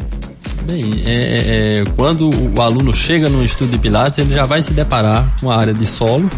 Bem, 0.68 1.02
é, 1.06 1.12
é, 1.12 1.78
é, 1.80 1.84
quando 1.96 2.28
o 2.28 2.60
aluno 2.60 2.92
chega 2.92 3.30
no 3.30 3.42
estudo 3.42 3.70
de 3.70 3.78
Pilates, 3.78 4.18
ele 4.18 4.34
já 4.34 4.42
vai 4.42 4.62
se 4.62 4.70
deparar 4.70 5.34
com 5.40 5.50
a 5.50 5.56
área 5.56 5.72
de 5.72 5.86
solo, 5.86 6.28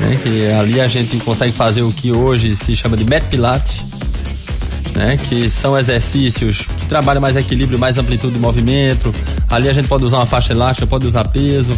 né, 0.00 0.18
que 0.22 0.46
ali 0.48 0.80
a 0.80 0.88
gente 0.88 1.16
consegue 1.18 1.52
fazer 1.52 1.82
o 1.82 1.92
que 1.92 2.12
hoje 2.12 2.54
se 2.56 2.76
chama 2.76 2.96
de 2.96 3.04
Met 3.04 3.26
Pilates, 3.26 3.86
né, 4.94 5.16
que 5.16 5.50
são 5.50 5.76
exercícios 5.76 6.66
que 6.78 6.86
trabalham 6.86 7.20
mais 7.20 7.36
equilíbrio, 7.36 7.78
mais 7.78 7.98
amplitude 7.98 8.34
de 8.34 8.38
movimento. 8.40 9.12
Ali 9.48 9.68
a 9.68 9.72
gente 9.72 9.88
pode 9.88 10.04
usar 10.04 10.18
uma 10.18 10.26
faixa 10.26 10.52
elástica, 10.52 10.86
pode 10.86 11.06
usar 11.06 11.28
peso, 11.28 11.76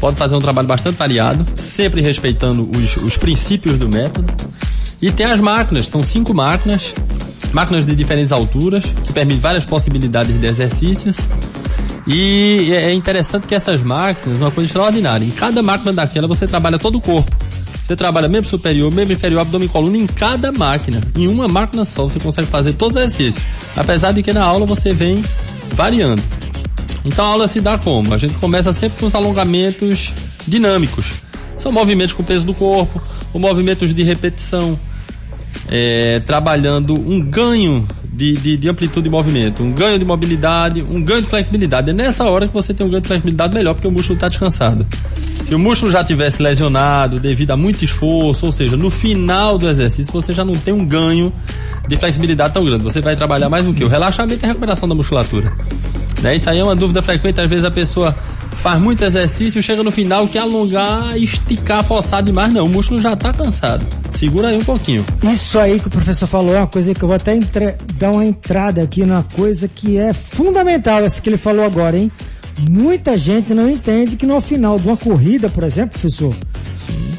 pode 0.00 0.16
fazer 0.16 0.34
um 0.34 0.40
trabalho 0.40 0.66
bastante 0.66 0.96
variado, 0.96 1.46
sempre 1.56 2.00
respeitando 2.00 2.68
os, 2.74 2.96
os 2.96 3.16
princípios 3.16 3.78
do 3.78 3.88
método. 3.88 4.32
E 5.00 5.12
tem 5.12 5.26
as 5.26 5.40
máquinas, 5.40 5.88
são 5.88 6.02
cinco 6.02 6.32
máquinas, 6.32 6.94
máquinas 7.52 7.84
de 7.84 7.94
diferentes 7.94 8.32
alturas, 8.32 8.84
que 8.84 9.12
permitem 9.12 9.40
várias 9.40 9.64
possibilidades 9.64 10.38
de 10.40 10.46
exercícios. 10.46 11.16
E 12.06 12.72
é 12.72 12.92
interessante 12.92 13.46
que 13.46 13.54
essas 13.54 13.82
máquinas, 13.82 14.38
uma 14.38 14.50
coisa 14.50 14.68
extraordinária, 14.68 15.24
em 15.24 15.30
cada 15.30 15.62
máquina 15.62 15.92
daquela 15.92 16.26
você 16.26 16.46
trabalha 16.46 16.78
todo 16.78 16.98
o 16.98 17.00
corpo. 17.00 17.34
Você 17.86 17.96
trabalha 17.96 18.28
membro 18.28 18.48
superior, 18.48 18.92
membro 18.92 19.12
inferior, 19.12 19.40
abdômen 19.40 19.66
e 19.66 19.70
coluna 19.70 19.96
em 19.96 20.06
cada 20.06 20.50
máquina. 20.50 21.00
Em 21.16 21.28
uma 21.28 21.46
máquina 21.46 21.84
só 21.84 22.04
você 22.04 22.18
consegue 22.18 22.48
fazer 22.48 22.74
todo 22.74 22.96
o 22.96 22.98
exercício. 22.98 23.42
Apesar 23.76 24.12
de 24.12 24.22
que 24.22 24.32
na 24.32 24.44
aula 24.44 24.64
você 24.64 24.92
vem 24.92 25.22
variando. 25.74 26.22
Então 27.04 27.24
a 27.24 27.28
aula 27.28 27.48
se 27.48 27.60
dá 27.60 27.76
como? 27.76 28.14
A 28.14 28.18
gente 28.18 28.34
começa 28.34 28.72
sempre 28.72 28.98
com 28.98 29.06
os 29.06 29.14
alongamentos 29.14 30.14
dinâmicos. 30.46 31.06
São 31.58 31.70
movimentos 31.70 32.14
com 32.14 32.22
o 32.22 32.26
peso 32.26 32.44
do 32.44 32.54
corpo, 32.54 33.00
ou 33.32 33.40
movimentos 33.40 33.94
de 33.94 34.02
repetição, 34.02 34.78
é, 35.68 36.20
trabalhando 36.20 36.94
um 36.94 37.20
ganho 37.20 37.86
de, 38.14 38.36
de, 38.36 38.56
de 38.56 38.68
amplitude 38.68 39.02
de 39.02 39.10
movimento, 39.10 39.62
um 39.62 39.72
ganho 39.72 39.98
de 39.98 40.04
mobilidade, 40.04 40.82
um 40.82 41.02
ganho 41.02 41.22
de 41.22 41.28
flexibilidade. 41.28 41.90
É 41.90 41.92
nessa 41.92 42.24
hora 42.24 42.46
que 42.46 42.54
você 42.54 42.72
tem 42.72 42.86
um 42.86 42.90
ganho 42.90 43.02
de 43.02 43.08
flexibilidade 43.08 43.52
melhor, 43.52 43.74
porque 43.74 43.88
o 43.88 43.90
músculo 43.90 44.14
está 44.14 44.28
descansado. 44.28 44.86
Se 45.48 45.54
o 45.54 45.58
músculo 45.58 45.90
já 45.90 46.04
tivesse 46.04 46.40
lesionado 46.40 47.18
devido 47.18 47.50
a 47.50 47.56
muito 47.56 47.84
esforço, 47.84 48.46
ou 48.46 48.52
seja, 48.52 48.76
no 48.76 48.88
final 48.88 49.58
do 49.58 49.68
exercício 49.68 50.12
você 50.12 50.32
já 50.32 50.44
não 50.44 50.54
tem 50.54 50.72
um 50.72 50.86
ganho 50.86 51.32
de 51.88 51.96
flexibilidade 51.96 52.54
tão 52.54 52.64
grande. 52.64 52.84
Você 52.84 53.00
vai 53.00 53.16
trabalhar 53.16 53.48
mais 53.48 53.66
o 53.66 53.74
que? 53.74 53.84
O 53.84 53.88
relaxamento 53.88 54.42
e 54.42 54.46
a 54.46 54.48
recuperação 54.48 54.88
da 54.88 54.94
musculatura. 54.94 55.52
Né? 56.22 56.36
Isso 56.36 56.48
aí 56.48 56.58
é 56.58 56.64
uma 56.64 56.76
dúvida 56.76 57.02
frequente. 57.02 57.40
Às 57.40 57.50
vezes 57.50 57.64
a 57.64 57.70
pessoa 57.70 58.16
faz 58.54 58.80
muito 58.80 59.04
exercício, 59.04 59.62
chega 59.62 59.82
no 59.82 59.90
final, 59.90 60.26
quer 60.28 60.40
alongar, 60.40 61.16
esticar, 61.16 61.84
forçar 61.84 62.22
demais. 62.22 62.52
Não, 62.52 62.66
o 62.66 62.68
músculo 62.68 63.00
já 63.00 63.12
está 63.14 63.32
cansado. 63.32 63.84
Segura 64.18 64.48
aí 64.48 64.56
um 64.58 64.64
pouquinho. 64.64 65.04
Isso 65.22 65.58
aí 65.58 65.78
que 65.80 65.88
o 65.88 65.90
professor 65.90 66.26
falou 66.26 66.54
é 66.54 66.58
uma 66.58 66.66
coisa 66.66 66.94
que 66.94 67.02
eu 67.02 67.08
vou 67.08 67.16
até 67.16 67.34
entre- 67.34 67.76
dar 67.98 68.12
uma 68.12 68.24
entrada 68.24 68.82
aqui 68.82 69.04
numa 69.04 69.22
coisa 69.22 69.68
que 69.68 69.98
é 69.98 70.12
fundamental, 70.12 71.04
essa 71.04 71.20
que 71.20 71.28
ele 71.28 71.36
falou 71.36 71.64
agora, 71.64 71.96
hein? 71.98 72.10
Muita 72.68 73.18
gente 73.18 73.52
não 73.52 73.68
entende 73.68 74.16
que 74.16 74.24
no 74.26 74.40
final 74.40 74.78
de 74.78 74.86
uma 74.86 74.96
corrida, 74.96 75.48
por 75.48 75.64
exemplo, 75.64 75.98
professor, 75.98 76.34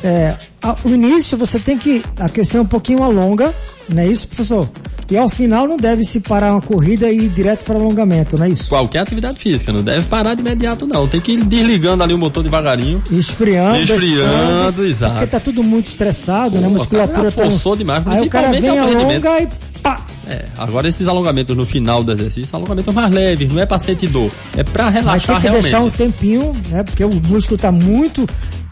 é, 0.03 0.35
o 0.83 0.89
início 0.89 1.37
você 1.37 1.59
tem 1.59 1.77
que 1.77 2.01
aquecer 2.19 2.59
um 2.61 2.65
pouquinho 2.65 3.03
a 3.03 3.07
longa, 3.07 3.53
não 3.89 4.01
é 4.01 4.07
isso, 4.07 4.27
professor? 4.27 4.69
E 5.09 5.17
ao 5.17 5.29
final 5.29 5.67
não 5.67 5.77
deve 5.77 6.03
se 6.03 6.19
parar 6.19 6.53
uma 6.53 6.61
corrida 6.61 7.09
e 7.09 7.17
ir 7.17 7.29
direto 7.29 7.63
para 7.63 7.77
alongamento, 7.77 8.35
não 8.37 8.45
é 8.45 8.49
isso? 8.49 8.67
Qualquer 8.67 8.99
atividade 8.99 9.37
física, 9.37 9.71
não 9.71 9.83
deve 9.83 10.05
parar 10.07 10.33
de 10.33 10.41
imediato 10.41 10.87
não. 10.87 11.07
Tem 11.07 11.21
que 11.21 11.33
ir 11.33 11.43
desligando 11.43 12.03
ali 12.03 12.13
o 12.13 12.17
motor 12.17 12.43
devagarinho. 12.43 13.01
Esfriando, 13.11 13.77
Esfriando, 13.77 14.85
exato. 14.85 15.13
Porque 15.13 15.27
tá 15.27 15.39
tudo 15.39 15.63
muito 15.63 15.87
estressado, 15.87 16.57
né? 16.57 16.65
A 16.65 16.69
Pô, 16.69 16.75
musculatura 16.77 17.17
cara 17.17 17.31
tá... 17.31 17.43
forçou 17.43 17.75
demais, 17.75 18.05
Aí 18.07 18.21
o 18.21 18.29
cara 18.29 18.51
vem, 18.51 18.77
alonga 18.77 19.41
e 19.41 19.47
pá! 19.85 20.03
É, 20.27 20.43
agora 20.57 20.87
esses 20.87 21.07
alongamentos 21.07 21.55
no 21.55 21.65
final 21.67 22.03
do 22.03 22.11
exercício 22.11 22.45
são 22.49 22.59
alongamentos 22.59 22.91
mais 22.93 23.13
leves, 23.13 23.47
não 23.51 23.61
é 23.61 23.65
pra 23.67 23.77
sentir 23.77 24.07
dor, 24.07 24.31
é 24.57 24.63
pra 24.63 24.85
Mas 24.85 24.93
relaxar 24.95 25.27
tem 25.27 25.35
que 25.35 25.41
realmente. 25.43 25.63
deixar 25.63 25.79
um 25.81 25.89
tempinho, 25.91 26.53
né? 26.69 26.81
Porque 26.83 27.03
o 27.05 27.13
músculo 27.27 27.59
tá 27.59 27.71
muito 27.71 28.25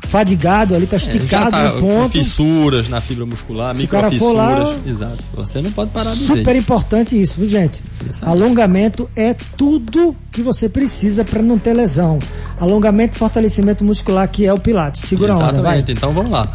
fadigado 0.08 0.76
ali, 0.76 0.86
tá 0.88 0.96
É, 0.96 1.00
já 1.00 1.12
esticado 1.12 1.52
tá 1.52 1.74
no 1.74 1.80
ponto. 1.82 2.12
fissuras 2.12 2.90
na 2.90 3.00
fibra 3.02 3.26
muscular, 3.26 3.76
for 3.76 3.96
lá- 3.96 4.10
microfissuras. 4.10 4.78
Exato. 4.88 5.24
Você 5.36 5.62
não 5.62 5.72
pode 5.72 5.92
parar 5.92 6.12
de 6.14 6.20
Super 6.24 6.56
importante 6.56 7.20
isso, 7.20 7.40
viu, 7.40 7.48
gente? 7.50 7.82
Aí. 8.02 8.30
Alongamento 8.30 9.10
é 9.16 9.36
tudo 9.58 10.16
que 10.32 10.42
você 10.42 10.68
precisa 10.68 11.24
para 11.24 11.42
não 11.42 11.58
ter 11.60 11.74
lesão. 11.76 12.20
Alongamento 12.60 13.16
e 13.16 13.20
fortalecimento 13.20 13.84
muscular, 13.84 14.28
que 14.28 14.46
é 14.46 14.54
o 14.54 14.60
Pilates. 14.60 15.02
Segura 15.08 15.34
a 15.34 15.38
onda, 15.38 15.46
vai. 15.46 15.54
Exatamente. 15.78 15.92
Então 15.94 16.14
vamos 16.14 16.32
lá. 16.32 16.48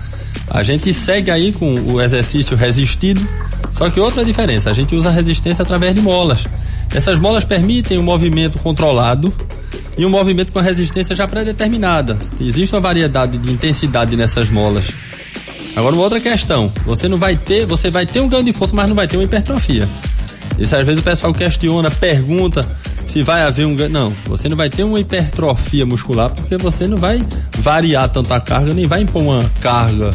A 0.51 0.63
gente 0.63 0.93
segue 0.95 1.31
aí 1.31 1.53
com 1.53 1.75
o 1.75 2.01
exercício 2.01 2.57
resistido, 2.57 3.27
só 3.73 3.91
que 3.91 4.01
outra 4.01 4.25
diferença, 4.25 4.71
a 4.71 4.73
gente 4.73 4.95
usa 4.95 5.09
a 5.09 5.13
resistência 5.13 5.63
através 5.63 5.95
de 5.95 6.01
molas. 6.01 6.45
Essas 6.95 7.19
molas 7.19 7.45
permitem 7.45 7.99
um 7.99 8.03
movimento 8.03 8.59
controlado 8.59 9.33
e 9.97 10.07
um 10.07 10.11
movimento 10.11 10.53
com 10.53 10.61
resistência 10.61 11.15
já 11.15 11.27
pré-determinada. 11.27 12.17
Existe 12.41 12.75
uma 12.75 12.81
variedade 12.81 13.37
de 13.37 13.53
intensidade 13.53 14.17
nessas 14.17 14.49
molas. 14.49 14.87
Agora 15.77 15.95
uma 15.95 16.05
outra 16.05 16.19
questão, 16.19 16.73
você 16.85 17.09
não 17.09 17.19
vai 17.19 17.37
ter, 17.37 17.67
você 17.67 17.91
vai 17.91 18.07
ter 18.07 18.21
um 18.21 18.29
ganho 18.29 18.45
de 18.45 18.53
força, 18.53 18.75
mas 18.75 18.89
não 18.89 18.97
vai 18.97 19.07
ter 19.07 19.17
uma 19.17 19.25
hipertrofia. 19.25 19.89
Isso 20.59 20.75
às 20.75 20.85
vezes 20.85 21.01
o 21.01 21.05
pessoal 21.05 21.33
questiona, 21.33 21.91
pergunta 21.91 22.67
se 23.07 23.23
vai 23.23 23.43
haver 23.43 23.67
um 23.67 23.77
ganho. 23.77 23.91
Não, 23.91 24.13
você 24.27 24.49
não 24.49 24.57
vai 24.57 24.69
ter 24.69 24.83
uma 24.83 24.99
hipertrofia 24.99 25.87
muscular 25.87 26.31
porque 26.31 26.57
você 26.57 26.87
não 26.87 26.97
vai 26.97 27.25
variar 27.59 28.09
tanto 28.09 28.33
a 28.33 28.41
carga, 28.41 28.75
nem 28.75 28.87
vai 28.87 29.03
impor 29.03 29.23
uma 29.23 29.51
carga 29.61 30.11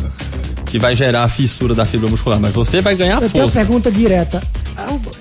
que 0.74 0.80
vai 0.80 0.96
gerar 0.96 1.26
a 1.26 1.28
fissura 1.28 1.76
da 1.76 1.86
fibra 1.86 2.10
muscular, 2.10 2.40
mas 2.40 2.52
você 2.52 2.82
vai 2.82 2.96
ganhar 2.96 3.22
Eu 3.22 3.30
tenho 3.30 3.46
uma 3.46 3.52
força. 3.52 3.60
pergunta 3.60 3.92
direta. 3.92 4.42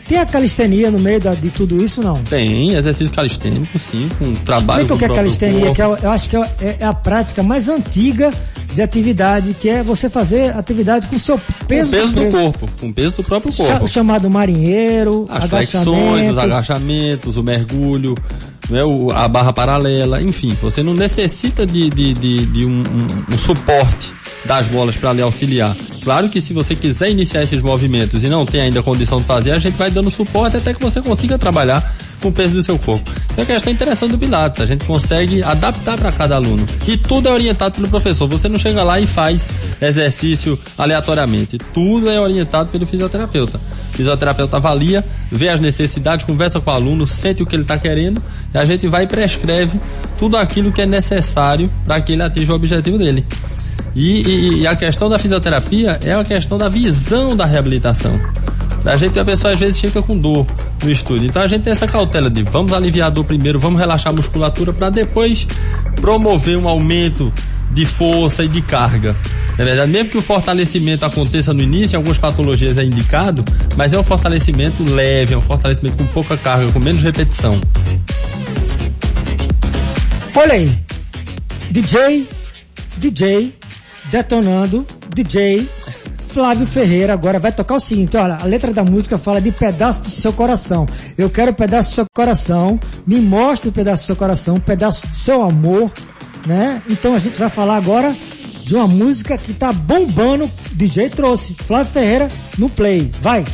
Tem 0.08 0.16
a 0.18 0.24
calistenia 0.24 0.90
no 0.90 0.98
meio 0.98 1.20
da- 1.20 1.34
de 1.34 1.50
tudo 1.50 1.76
isso, 1.84 2.00
não? 2.02 2.22
Tem 2.22 2.72
exercício 2.72 3.12
calistênico, 3.12 3.78
sim, 3.78 4.08
com 4.18 4.32
trabalho 4.36 4.84
Explica 4.84 4.94
o 4.94 4.98
que 4.98 5.04
é 5.04 5.08
com 5.08 5.14
calistenia, 5.14 5.74
que 5.74 5.82
é, 5.82 5.84
eu 5.84 6.10
acho 6.10 6.30
que 6.30 6.36
é, 6.38 6.76
é 6.80 6.84
a 6.86 6.92
prática 6.94 7.42
mais 7.42 7.68
antiga 7.68 8.30
de 8.72 8.80
atividade, 8.80 9.52
que 9.52 9.68
é 9.68 9.82
você 9.82 10.08
fazer 10.08 10.56
atividade 10.56 11.06
com 11.06 11.16
o 11.16 11.20
seu 11.20 11.36
Com 11.36 11.66
peso, 11.66 11.90
o 11.90 11.92
peso 11.92 12.12
do 12.12 12.20
preso. 12.22 12.36
corpo, 12.38 12.68
com 12.80 12.88
o 12.88 12.92
peso 12.94 13.16
do 13.16 13.22
próprio 13.22 13.52
corpo. 13.54 13.86
chamado 13.88 14.30
marinheiro, 14.30 15.26
As 15.28 15.44
flexões, 15.50 15.84
os 15.84 15.88
agachamento. 15.90 16.40
agachamentos, 16.40 17.36
o 17.36 17.42
mergulho, 17.42 18.14
né, 18.70 18.82
o- 18.84 19.10
a 19.10 19.28
barra 19.28 19.52
paralela, 19.52 20.22
enfim, 20.22 20.56
você 20.62 20.82
não 20.82 20.94
necessita 20.94 21.66
de, 21.66 21.90
de, 21.90 22.14
de, 22.14 22.46
de 22.46 22.64
um, 22.64 22.78
um- 22.80 23.34
um 23.34 23.36
suporte 23.36 24.14
das 24.44 24.68
bolas 24.68 24.96
para 24.96 25.12
lhe 25.12 25.22
auxiliar. 25.22 25.76
Claro 26.02 26.28
que 26.28 26.40
se 26.40 26.52
você 26.52 26.74
quiser 26.74 27.10
iniciar 27.10 27.42
esses 27.42 27.62
movimentos 27.62 28.22
e 28.22 28.28
não 28.28 28.44
tem 28.44 28.62
ainda 28.62 28.82
condição 28.82 29.18
de 29.18 29.24
fazer, 29.24 29.52
a 29.52 29.58
gente 29.58 29.76
vai 29.76 29.90
dando 29.90 30.10
suporte 30.10 30.56
até 30.56 30.74
que 30.74 30.82
você 30.82 31.00
consiga 31.00 31.38
trabalhar 31.38 31.94
com 32.20 32.28
o 32.28 32.32
peso 32.32 32.54
do 32.54 32.64
seu 32.64 32.78
corpo. 32.78 33.08
Isso 33.30 33.38
é 33.38 33.42
uma 33.42 33.46
questão 33.46 33.72
interessante 33.72 34.12
do 34.12 34.18
Pilates, 34.18 34.60
a 34.60 34.66
gente 34.66 34.84
consegue 34.84 35.42
adaptar 35.42 35.96
para 35.96 36.10
cada 36.10 36.36
aluno. 36.36 36.66
E 36.86 36.96
tudo 36.96 37.28
é 37.28 37.32
orientado 37.32 37.76
pelo 37.76 37.88
professor, 37.88 38.28
você 38.28 38.48
não 38.48 38.58
chega 38.58 38.82
lá 38.82 38.98
e 38.98 39.06
faz 39.06 39.44
exercício 39.80 40.58
aleatoriamente. 40.76 41.58
Tudo 41.72 42.10
é 42.10 42.20
orientado 42.20 42.68
pelo 42.70 42.86
fisioterapeuta. 42.86 43.60
O 43.90 43.96
fisioterapeuta 43.96 44.56
avalia, 44.56 45.04
vê 45.30 45.48
as 45.48 45.60
necessidades, 45.60 46.24
conversa 46.24 46.60
com 46.60 46.70
o 46.70 46.74
aluno, 46.74 47.06
sente 47.06 47.42
o 47.42 47.46
que 47.46 47.54
ele 47.54 47.62
está 47.62 47.78
querendo, 47.78 48.22
e 48.52 48.58
a 48.58 48.64
gente 48.64 48.88
vai 48.88 49.04
e 49.04 49.06
prescreve 49.06 49.78
tudo 50.18 50.36
aquilo 50.36 50.72
que 50.72 50.82
é 50.82 50.86
necessário 50.86 51.70
para 51.84 52.00
que 52.00 52.12
ele 52.12 52.22
atinja 52.22 52.52
o 52.52 52.56
objetivo 52.56 52.98
dele. 52.98 53.24
E, 53.94 54.22
e- 54.22 54.60
e 54.60 54.66
a 54.66 54.74
questão 54.74 55.08
da 55.08 55.18
fisioterapia 55.18 55.98
é 56.04 56.12
a 56.14 56.24
questão 56.24 56.56
da 56.58 56.68
visão 56.68 57.36
da 57.36 57.44
reabilitação. 57.44 58.18
A 58.84 58.96
gente, 58.96 59.18
a 59.18 59.24
pessoa 59.24 59.52
às 59.52 59.60
vezes 59.60 59.76
chega 59.78 60.02
com 60.02 60.16
dor. 60.18 60.46
no 60.82 60.90
estúdio. 60.90 61.26
Então 61.28 61.40
a 61.40 61.46
gente 61.46 61.62
tem 61.62 61.72
essa 61.72 61.86
cautela 61.86 62.28
de 62.28 62.42
vamos 62.42 62.72
aliviar 62.72 63.06
a 63.06 63.10
dor 63.10 63.24
primeiro, 63.24 63.60
vamos 63.60 63.78
relaxar 63.78 64.12
a 64.12 64.16
musculatura 64.16 64.72
para 64.72 64.90
depois 64.90 65.46
promover 65.94 66.56
um 66.56 66.66
aumento 66.68 67.32
de 67.70 67.86
força 67.86 68.42
e 68.42 68.48
de 68.48 68.60
carga. 68.62 69.14
Na 69.56 69.64
verdade, 69.64 69.92
mesmo 69.92 70.08
que 70.10 70.18
o 70.18 70.22
fortalecimento 70.22 71.04
aconteça 71.06 71.54
no 71.54 71.62
início, 71.62 71.94
em 71.94 71.98
algumas 71.98 72.18
patologias 72.18 72.76
é 72.78 72.84
indicado, 72.84 73.44
mas 73.76 73.92
é 73.92 73.98
um 73.98 74.02
fortalecimento 74.02 74.82
leve, 74.82 75.34
é 75.34 75.38
um 75.38 75.40
fortalecimento 75.40 75.98
com 75.98 76.06
pouca 76.06 76.36
carga, 76.36 76.72
com 76.72 76.80
menos 76.80 77.00
repetição. 77.00 77.60
Olha 80.34 80.54
aí, 80.54 80.76
DJ, 81.70 82.26
DJ, 82.98 83.52
detonando, 84.12 84.86
DJ, 85.14 85.66
Flávio 86.28 86.66
Ferreira 86.66 87.14
agora 87.14 87.38
vai 87.38 87.50
tocar 87.50 87.76
o 87.76 87.80
seguinte, 87.80 88.14
olha, 88.16 88.36
a 88.38 88.44
letra 88.44 88.70
da 88.70 88.84
música 88.84 89.16
fala 89.16 89.40
de 89.40 89.50
pedaço 89.50 90.02
do 90.02 90.10
seu 90.10 90.32
coração. 90.34 90.86
Eu 91.16 91.30
quero 91.30 91.50
um 91.50 91.54
pedaço 91.54 91.90
do 91.90 91.94
seu 91.94 92.06
coração, 92.14 92.78
me 93.06 93.20
mostre 93.20 93.70
um 93.70 93.72
pedaço 93.72 94.02
do 94.02 94.06
seu 94.06 94.16
coração, 94.16 94.56
um 94.56 94.60
pedaço 94.60 95.06
do 95.06 95.14
seu 95.14 95.42
amor, 95.42 95.90
né? 96.46 96.82
Então 96.90 97.14
a 97.14 97.18
gente 97.18 97.38
vai 97.38 97.48
falar 97.48 97.76
agora 97.76 98.14
de 98.62 98.76
uma 98.76 98.86
música 98.86 99.38
que 99.38 99.54
tá 99.54 99.72
bombando, 99.72 100.50
DJ 100.72 101.08
trouxe, 101.08 101.54
Flávio 101.54 101.90
Ferreira 101.90 102.28
no 102.58 102.68
play. 102.68 103.10
Vai! 103.20 103.44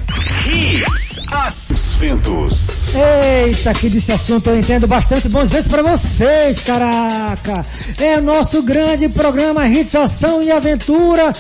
Hits, 0.44 1.07
os 1.30 1.96
ventos. 1.96 2.94
Eita, 2.94 3.74
que 3.74 3.90
desse 3.90 4.12
assunto 4.12 4.48
eu 4.48 4.58
entendo 4.58 4.86
bastante. 4.86 5.28
Bons 5.28 5.48
ventos 5.48 5.66
para 5.66 5.82
vocês, 5.82 6.58
caraca! 6.58 7.64
É 7.98 8.20
nosso 8.20 8.62
grande 8.62 9.08
programa 9.08 9.68
Hits 9.68 9.94
Ação 9.94 10.42
e 10.42 10.50
Aventura 10.50 11.32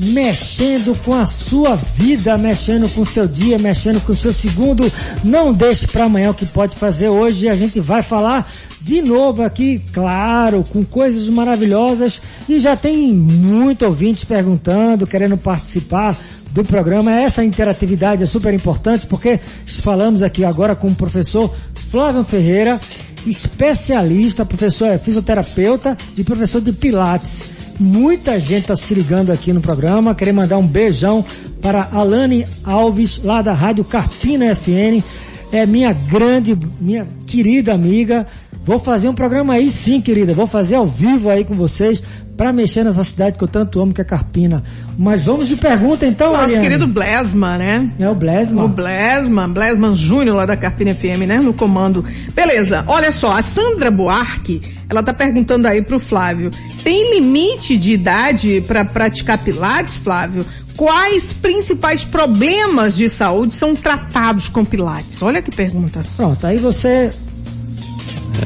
mexendo 0.00 0.98
com 1.04 1.12
a 1.12 1.26
sua 1.26 1.76
vida, 1.76 2.38
mexendo 2.38 2.88
com 2.88 3.02
o 3.02 3.06
seu 3.06 3.26
dia, 3.26 3.58
mexendo 3.58 4.00
com 4.00 4.12
o 4.12 4.14
seu 4.14 4.32
segundo. 4.32 4.90
Não 5.22 5.52
deixe 5.52 5.86
para 5.86 6.04
amanhã 6.04 6.30
o 6.30 6.34
que 6.34 6.46
pode 6.46 6.74
fazer 6.76 7.08
hoje. 7.08 7.48
A 7.48 7.54
gente 7.54 7.78
vai 7.80 8.02
falar 8.02 8.50
de 8.80 9.02
novo 9.02 9.42
aqui, 9.42 9.82
claro, 9.92 10.64
com 10.70 10.84
coisas 10.84 11.28
maravilhosas. 11.28 12.20
E 12.48 12.58
já 12.58 12.74
tem 12.76 13.12
muito 13.12 13.84
ouvintes 13.84 14.24
perguntando, 14.24 15.06
querendo 15.06 15.36
participar 15.36 16.16
do 16.50 16.64
programa. 16.64 17.12
Essa 17.12 17.44
interatividade 17.44 18.22
é 18.22 18.26
super 18.26 18.52
importante 18.52 19.06
porque 19.06 19.38
falamos 19.82 20.22
aqui 20.22 20.44
agora 20.44 20.74
com 20.74 20.88
o 20.88 20.94
professor 20.94 21.52
Flávio 21.90 22.24
Ferreira, 22.24 22.80
especialista, 23.26 24.44
professor 24.44 24.88
é 24.88 24.98
fisioterapeuta 24.98 25.96
e 26.16 26.24
professor 26.24 26.60
de 26.60 26.72
Pilates. 26.72 27.44
Muita 27.78 28.38
gente 28.38 28.62
está 28.62 28.76
se 28.76 28.92
ligando 28.94 29.30
aqui 29.30 29.52
no 29.52 29.60
programa. 29.60 30.14
Queria 30.14 30.34
mandar 30.34 30.58
um 30.58 30.66
beijão 30.66 31.24
para 31.62 31.88
Alane 31.92 32.46
Alves, 32.62 33.22
lá 33.24 33.40
da 33.40 33.52
Rádio 33.52 33.84
Carpina 33.84 34.54
FN. 34.54 35.02
É 35.50 35.64
minha 35.66 35.92
grande, 35.92 36.56
minha 36.78 37.08
querida 37.26 37.72
amiga. 37.72 38.26
Vou 38.64 38.78
fazer 38.78 39.08
um 39.08 39.14
programa 39.14 39.54
aí 39.54 39.70
sim, 39.70 40.00
querida. 40.00 40.34
Vou 40.34 40.46
fazer 40.46 40.76
ao 40.76 40.86
vivo 40.86 41.30
aí 41.30 41.44
com 41.44 41.54
vocês 41.54 42.02
para 42.36 42.52
mexer 42.52 42.84
nessa 42.84 43.02
cidade 43.04 43.36
que 43.36 43.44
eu 43.44 43.48
tanto 43.48 43.82
amo, 43.82 43.92
que 43.92 44.00
é 44.00 44.04
Carpina. 44.04 44.62
Mas 44.96 45.24
vamos 45.24 45.48
de 45.48 45.56
pergunta 45.56 46.06
então, 46.06 46.32
Nosso 46.32 46.44
Ariane. 46.44 46.62
querido 46.62 46.86
Blesma, 46.86 47.58
né? 47.58 47.90
É 47.98 48.08
o 48.08 48.14
Blesma. 48.14 48.64
O 48.64 48.68
Blesma, 48.68 49.46
Blesman 49.46 49.94
Júnior 49.94 50.36
lá 50.36 50.46
da 50.46 50.56
Carpina 50.56 50.94
FM, 50.94 51.26
né? 51.26 51.38
No 51.38 51.52
comando. 51.52 52.02
Beleza, 52.34 52.82
olha 52.86 53.10
só, 53.10 53.36
a 53.36 53.42
Sandra 53.42 53.90
Buarque, 53.90 54.62
ela 54.88 55.02
tá 55.02 55.12
perguntando 55.12 55.68
aí 55.68 55.82
pro 55.82 55.98
Flávio, 55.98 56.50
tem 56.82 57.14
limite 57.14 57.76
de 57.76 57.92
idade 57.92 58.62
para 58.66 58.84
praticar 58.84 59.36
pilates, 59.38 59.96
Flávio? 59.96 60.46
Quais 60.78 61.34
principais 61.34 62.04
problemas 62.04 62.96
de 62.96 63.06
saúde 63.08 63.52
são 63.52 63.76
tratados 63.76 64.48
com 64.48 64.64
pilates? 64.64 65.20
Olha 65.20 65.42
que 65.42 65.50
pergunta. 65.50 66.02
Pronto, 66.16 66.46
aí 66.46 66.56
você 66.56 67.10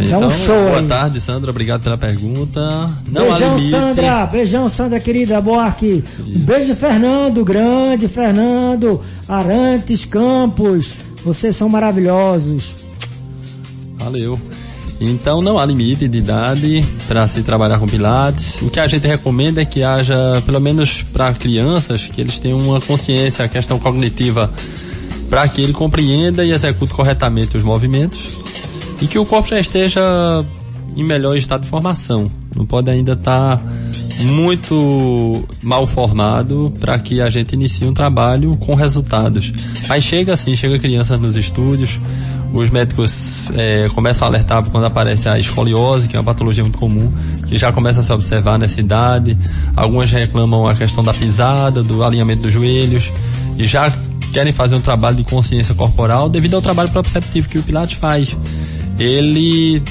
É, 0.01 0.09
Dá 0.09 0.18
um 0.18 0.25
então, 0.25 0.31
show 0.33 0.55
boa 0.57 0.79
aí. 0.79 0.87
tarde, 0.87 1.20
Sandra. 1.20 1.51
Obrigado 1.51 1.83
pela 1.83 1.99
pergunta. 1.99 2.87
Não 3.07 3.29
beijão. 3.29 3.59
Sandra. 3.59 4.27
Beijão, 4.27 4.68
Sandra, 4.68 5.01
querida. 5.01 5.40
Boarque. 5.40 6.03
Um 6.20 6.40
beijo 6.40 6.75
Fernando, 6.75 7.44
grande 7.44 8.09
Fernando. 8.09 9.01
Arantes 9.29 10.05
Campos. 10.05 10.94
Vocês 11.25 11.55
são 11.57 11.68
maravilhosos. 11.68 12.75
Valeu. 13.99 14.38
Então 15.01 15.42
não 15.42 15.59
há 15.59 15.66
limite 15.66 16.07
de 16.07 16.18
idade 16.18 16.85
para 17.09 17.27
se 17.27 17.42
trabalhar 17.42 17.79
com 17.79 17.87
pilates. 17.87 18.61
O 18.62 18.70
que 18.70 18.79
a 18.79 18.87
gente 18.87 19.07
recomenda 19.07 19.61
é 19.61 19.64
que 19.64 19.83
haja, 19.83 20.42
pelo 20.47 20.61
menos 20.61 21.03
para 21.03 21.33
crianças, 21.35 22.03
que 22.03 22.20
eles 22.20 22.38
tenham 22.38 22.59
uma 22.59 22.81
consciência, 22.81 23.44
a 23.44 23.49
questão 23.49 23.79
cognitiva, 23.79 24.51
para 25.29 25.47
que 25.49 25.61
ele 25.61 25.73
compreenda 25.73 26.44
e 26.44 26.53
execute 26.53 26.92
corretamente 26.92 27.57
os 27.57 27.62
movimentos 27.62 28.43
e 29.00 29.07
que 29.07 29.18
o 29.18 29.26
corpo 29.26 29.48
já 29.48 29.61
esteja 29.61 30.00
em 30.96 31.02
melhor 31.02 31.37
estado 31.37 31.64
de 31.64 31.70
formação. 31.70 32.30
Não 32.54 32.64
pode 32.64 32.90
ainda 32.90 33.12
estar 33.12 33.61
muito 34.20 35.44
mal 35.61 35.87
formado 35.87 36.72
para 36.78 36.98
que 36.98 37.20
a 37.20 37.28
gente 37.28 37.52
inicie 37.54 37.87
um 37.87 37.94
trabalho 37.94 38.57
com 38.57 38.74
resultados. 38.74 39.52
Aí 39.88 40.00
chega 40.00 40.35
assim, 40.35 40.54
chega 40.54 40.78
criança 40.78 41.16
nos 41.16 41.37
estúdios, 41.37 41.98
os 42.52 42.70
médicos 42.70 43.50
eh, 43.57 43.88
começam 43.94 44.26
a 44.26 44.30
alertar 44.30 44.62
quando 44.70 44.85
aparece 44.85 45.28
a 45.28 45.38
escoliose, 45.38 46.07
que 46.07 46.16
é 46.16 46.20
uma 46.20 46.24
patologia 46.24 46.62
muito 46.62 46.78
comum, 46.78 47.12
que 47.48 47.59
já 47.59 47.72
começa 47.72 48.00
a 48.00 48.02
se 48.04 48.12
observar 48.12 48.59
nessa 48.59 48.78
idade. 48.78 49.37
Algumas 49.74 50.11
reclamam 50.12 50.68
a 50.68 50.74
questão 50.74 51.02
da 51.02 51.12
pisada, 51.12 51.83
do 51.83 52.04
alinhamento 52.04 52.42
dos 52.42 52.52
joelhos, 52.52 53.11
e 53.59 53.66
já 53.66 53.92
querem 54.33 54.52
fazer 54.52 54.76
um 54.76 54.80
trabalho 54.80 55.16
de 55.16 55.24
consciência 55.24 55.74
corporal 55.74 56.28
devido 56.28 56.54
ao 56.54 56.62
trabalho 56.62 56.90
proprioceptivo 56.90 57.48
que 57.48 57.59
o 57.59 57.62
Pilates 57.62 57.98
faz. 57.98 58.37
Ele 58.98 59.83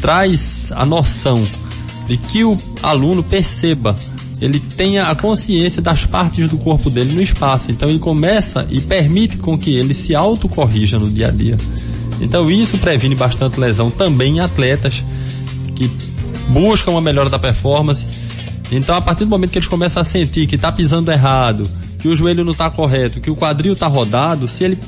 traz 0.00 0.70
a 0.74 0.84
noção 0.84 1.46
de 2.06 2.16
que 2.16 2.44
o 2.44 2.56
aluno 2.82 3.22
perceba, 3.22 3.96
ele 4.40 4.60
tenha 4.60 5.06
a 5.06 5.14
consciência 5.14 5.80
das 5.80 6.04
partes 6.04 6.48
do 6.50 6.58
corpo 6.58 6.90
dele 6.90 7.14
no 7.14 7.22
espaço. 7.22 7.70
Então 7.70 7.88
ele 7.88 7.98
começa 7.98 8.66
e 8.70 8.80
permite 8.80 9.36
com 9.38 9.58
que 9.58 9.74
ele 9.74 9.94
se 9.94 10.14
autocorrija 10.14 10.98
no 10.98 11.06
dia 11.06 11.28
a 11.28 11.30
dia. 11.30 11.56
Então 12.20 12.50
isso 12.50 12.78
previne 12.78 13.14
bastante 13.14 13.58
lesão 13.58 13.90
também 13.90 14.36
em 14.36 14.40
atletas 14.40 15.02
que 15.74 15.90
buscam 16.48 16.92
uma 16.92 17.00
melhora 17.00 17.30
da 17.30 17.38
performance. 17.38 18.06
Então 18.70 18.94
a 18.94 19.00
partir 19.00 19.24
do 19.24 19.30
momento 19.30 19.50
que 19.50 19.58
eles 19.58 19.68
começam 19.68 20.02
a 20.02 20.04
sentir 20.04 20.46
que 20.46 20.56
está 20.56 20.70
pisando 20.70 21.10
errado, 21.10 21.68
que 21.98 22.08
o 22.08 22.16
joelho 22.16 22.44
não 22.44 22.52
está 22.52 22.70
correto, 22.70 23.20
que 23.20 23.30
o 23.30 23.36
quadril 23.36 23.72
está 23.72 23.86
rodado, 23.86 24.46
se 24.46 24.64
ele 24.64 24.78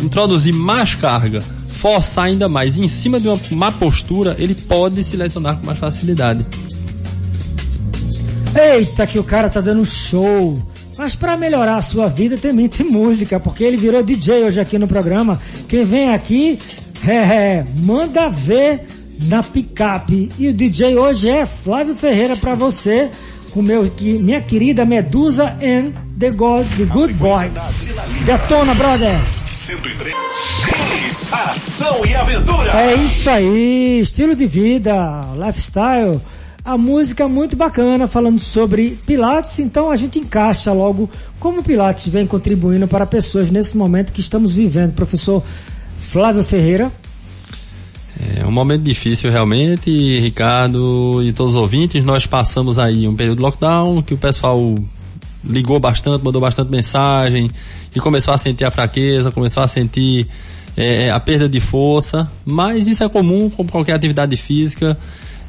introduzir 0.00 0.52
mais 0.52 0.94
carga, 0.94 1.42
forçar 1.82 2.26
ainda 2.26 2.48
mais 2.48 2.78
em 2.78 2.86
cima 2.88 3.18
de 3.18 3.26
uma 3.26 3.38
má 3.50 3.72
postura, 3.72 4.36
ele 4.38 4.54
pode 4.54 5.02
se 5.02 5.16
lesionar 5.16 5.56
com 5.58 5.66
mais 5.66 5.78
facilidade. 5.80 6.46
Eita, 8.54 9.04
que 9.06 9.18
o 9.18 9.24
cara 9.24 9.48
tá 9.48 9.60
dando 9.60 9.84
show. 9.84 10.56
Mas 10.96 11.16
para 11.16 11.36
melhorar 11.36 11.76
a 11.78 11.82
sua 11.82 12.06
vida 12.08 12.36
também 12.36 12.68
tem 12.68 12.86
música, 12.88 13.40
porque 13.40 13.64
ele 13.64 13.76
virou 13.76 14.02
DJ 14.02 14.44
hoje 14.44 14.60
aqui 14.60 14.78
no 14.78 14.86
programa. 14.86 15.40
Quem 15.66 15.84
vem 15.84 16.12
aqui, 16.14 16.58
é, 17.04 17.14
é, 17.14 17.66
manda 17.84 18.28
ver 18.28 18.80
na 19.22 19.42
picape. 19.42 20.30
E 20.38 20.48
o 20.48 20.52
DJ 20.52 20.96
hoje 20.96 21.30
é 21.30 21.46
Flávio 21.46 21.94
Ferreira 21.96 22.36
para 22.36 22.54
você, 22.54 23.10
com 23.52 23.60
meu, 23.62 23.90
que- 23.90 24.18
minha 24.18 24.40
querida 24.40 24.84
Medusa 24.84 25.56
and 25.62 25.92
the, 26.18 26.30
God, 26.30 26.66
the 26.76 26.84
Good 26.84 27.14
Boys. 27.14 27.88
Detona, 28.24 28.74
brother! 28.74 29.18
103. 29.52 30.91
Ação 31.32 32.04
e 32.04 32.14
aventura. 32.14 32.78
É 32.78 32.94
isso 32.94 33.30
aí, 33.30 34.00
estilo 34.00 34.34
de 34.34 34.46
vida, 34.46 34.92
lifestyle. 35.34 36.20
A 36.62 36.76
música 36.76 37.24
é 37.24 37.26
muito 37.26 37.56
bacana 37.56 38.06
falando 38.06 38.38
sobre 38.38 38.98
Pilates, 39.06 39.58
então 39.58 39.90
a 39.90 39.96
gente 39.96 40.18
encaixa 40.18 40.72
logo 40.72 41.10
como 41.40 41.60
o 41.60 41.62
Pilates 41.62 42.08
vem 42.08 42.26
contribuindo 42.26 42.86
para 42.86 43.06
pessoas 43.06 43.50
nesse 43.50 43.76
momento 43.76 44.12
que 44.12 44.20
estamos 44.20 44.52
vivendo. 44.52 44.92
Professor 44.92 45.42
Flávio 46.10 46.44
Ferreira. 46.44 46.92
É 48.38 48.46
um 48.46 48.52
momento 48.52 48.82
difícil 48.82 49.30
realmente, 49.30 50.20
Ricardo 50.20 51.20
e 51.24 51.32
todos 51.32 51.54
os 51.54 51.60
ouvintes. 51.60 52.04
Nós 52.04 52.26
passamos 52.26 52.78
aí 52.78 53.08
um 53.08 53.16
período 53.16 53.38
de 53.38 53.42
lockdown 53.42 54.02
que 54.02 54.12
o 54.12 54.18
pessoal 54.18 54.74
ligou 55.42 55.80
bastante, 55.80 56.22
mandou 56.22 56.40
bastante 56.40 56.70
mensagem 56.70 57.50
e 57.94 57.98
começou 57.98 58.32
a 58.34 58.38
sentir 58.38 58.64
a 58.64 58.70
fraqueza, 58.70 59.32
começou 59.32 59.62
a 59.62 59.66
sentir 59.66 60.28
é, 60.76 61.10
a 61.10 61.20
perda 61.20 61.48
de 61.48 61.60
força. 61.60 62.30
Mas 62.44 62.86
isso 62.86 63.04
é 63.04 63.08
comum 63.08 63.50
como 63.50 63.70
qualquer 63.70 63.94
atividade 63.94 64.36
física. 64.36 64.96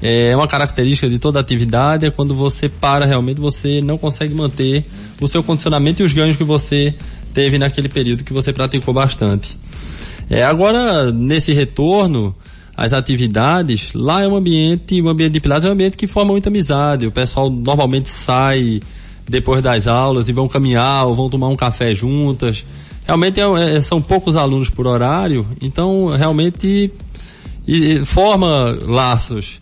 É 0.01 0.36
uma 0.36 0.47
característica 0.47 1.09
de 1.09 1.17
toda 1.17 1.39
atividade, 1.39 2.05
é 2.05 2.12
quando 2.12 2.36
você 2.36 2.67
para 2.67 3.05
realmente, 3.05 3.39
você 3.39 3.79
não 3.81 3.97
consegue 3.97 4.33
manter 4.33 4.83
o 5.21 5.27
seu 5.29 5.41
condicionamento 5.41 6.01
e 6.01 6.05
os 6.05 6.12
ganhos 6.12 6.36
que 6.36 6.43
você 6.43 6.93
teve 7.33 7.57
naquele 7.57 7.88
período 7.88 8.23
que 8.23 8.33
você 8.33 8.51
praticou 8.51 8.93
bastante. 8.93 9.57
É, 10.29 10.43
agora, 10.43 11.12
nesse 11.12 11.53
retorno 11.53 12.36
às 12.75 12.91
atividades, 12.91 13.91
lá 13.93 14.21
é 14.21 14.27
um 14.27 14.36
ambiente, 14.36 15.01
o 15.01 15.07
ambiente 15.07 15.33
de 15.33 15.39
Pilates 15.39 15.65
é 15.65 15.69
um 15.69 15.73
ambiente 15.73 15.95
que 15.95 16.07
forma 16.07 16.31
muita 16.31 16.49
amizade. 16.49 17.07
O 17.07 17.12
pessoal 17.12 17.49
normalmente 17.49 18.09
sai 18.09 18.81
depois 19.29 19.62
das 19.62 19.88
aulas 19.88 20.27
e 20.27 20.33
vão 20.33 20.47
caminhar 20.47 21.05
ou 21.07 21.15
vão 21.15 21.29
tomar 21.29 21.47
um 21.47 21.55
café 21.55 21.93
juntas. 21.95 22.65
Realmente 23.05 23.39
é, 23.39 23.75
é, 23.75 23.81
são 23.81 24.01
poucos 24.01 24.35
alunos 24.35 24.69
por 24.69 24.87
horário, 24.87 25.45
então 25.61 26.07
realmente 26.07 26.91
e, 27.67 27.93
e 27.93 28.05
forma 28.05 28.77
laços. 28.85 29.61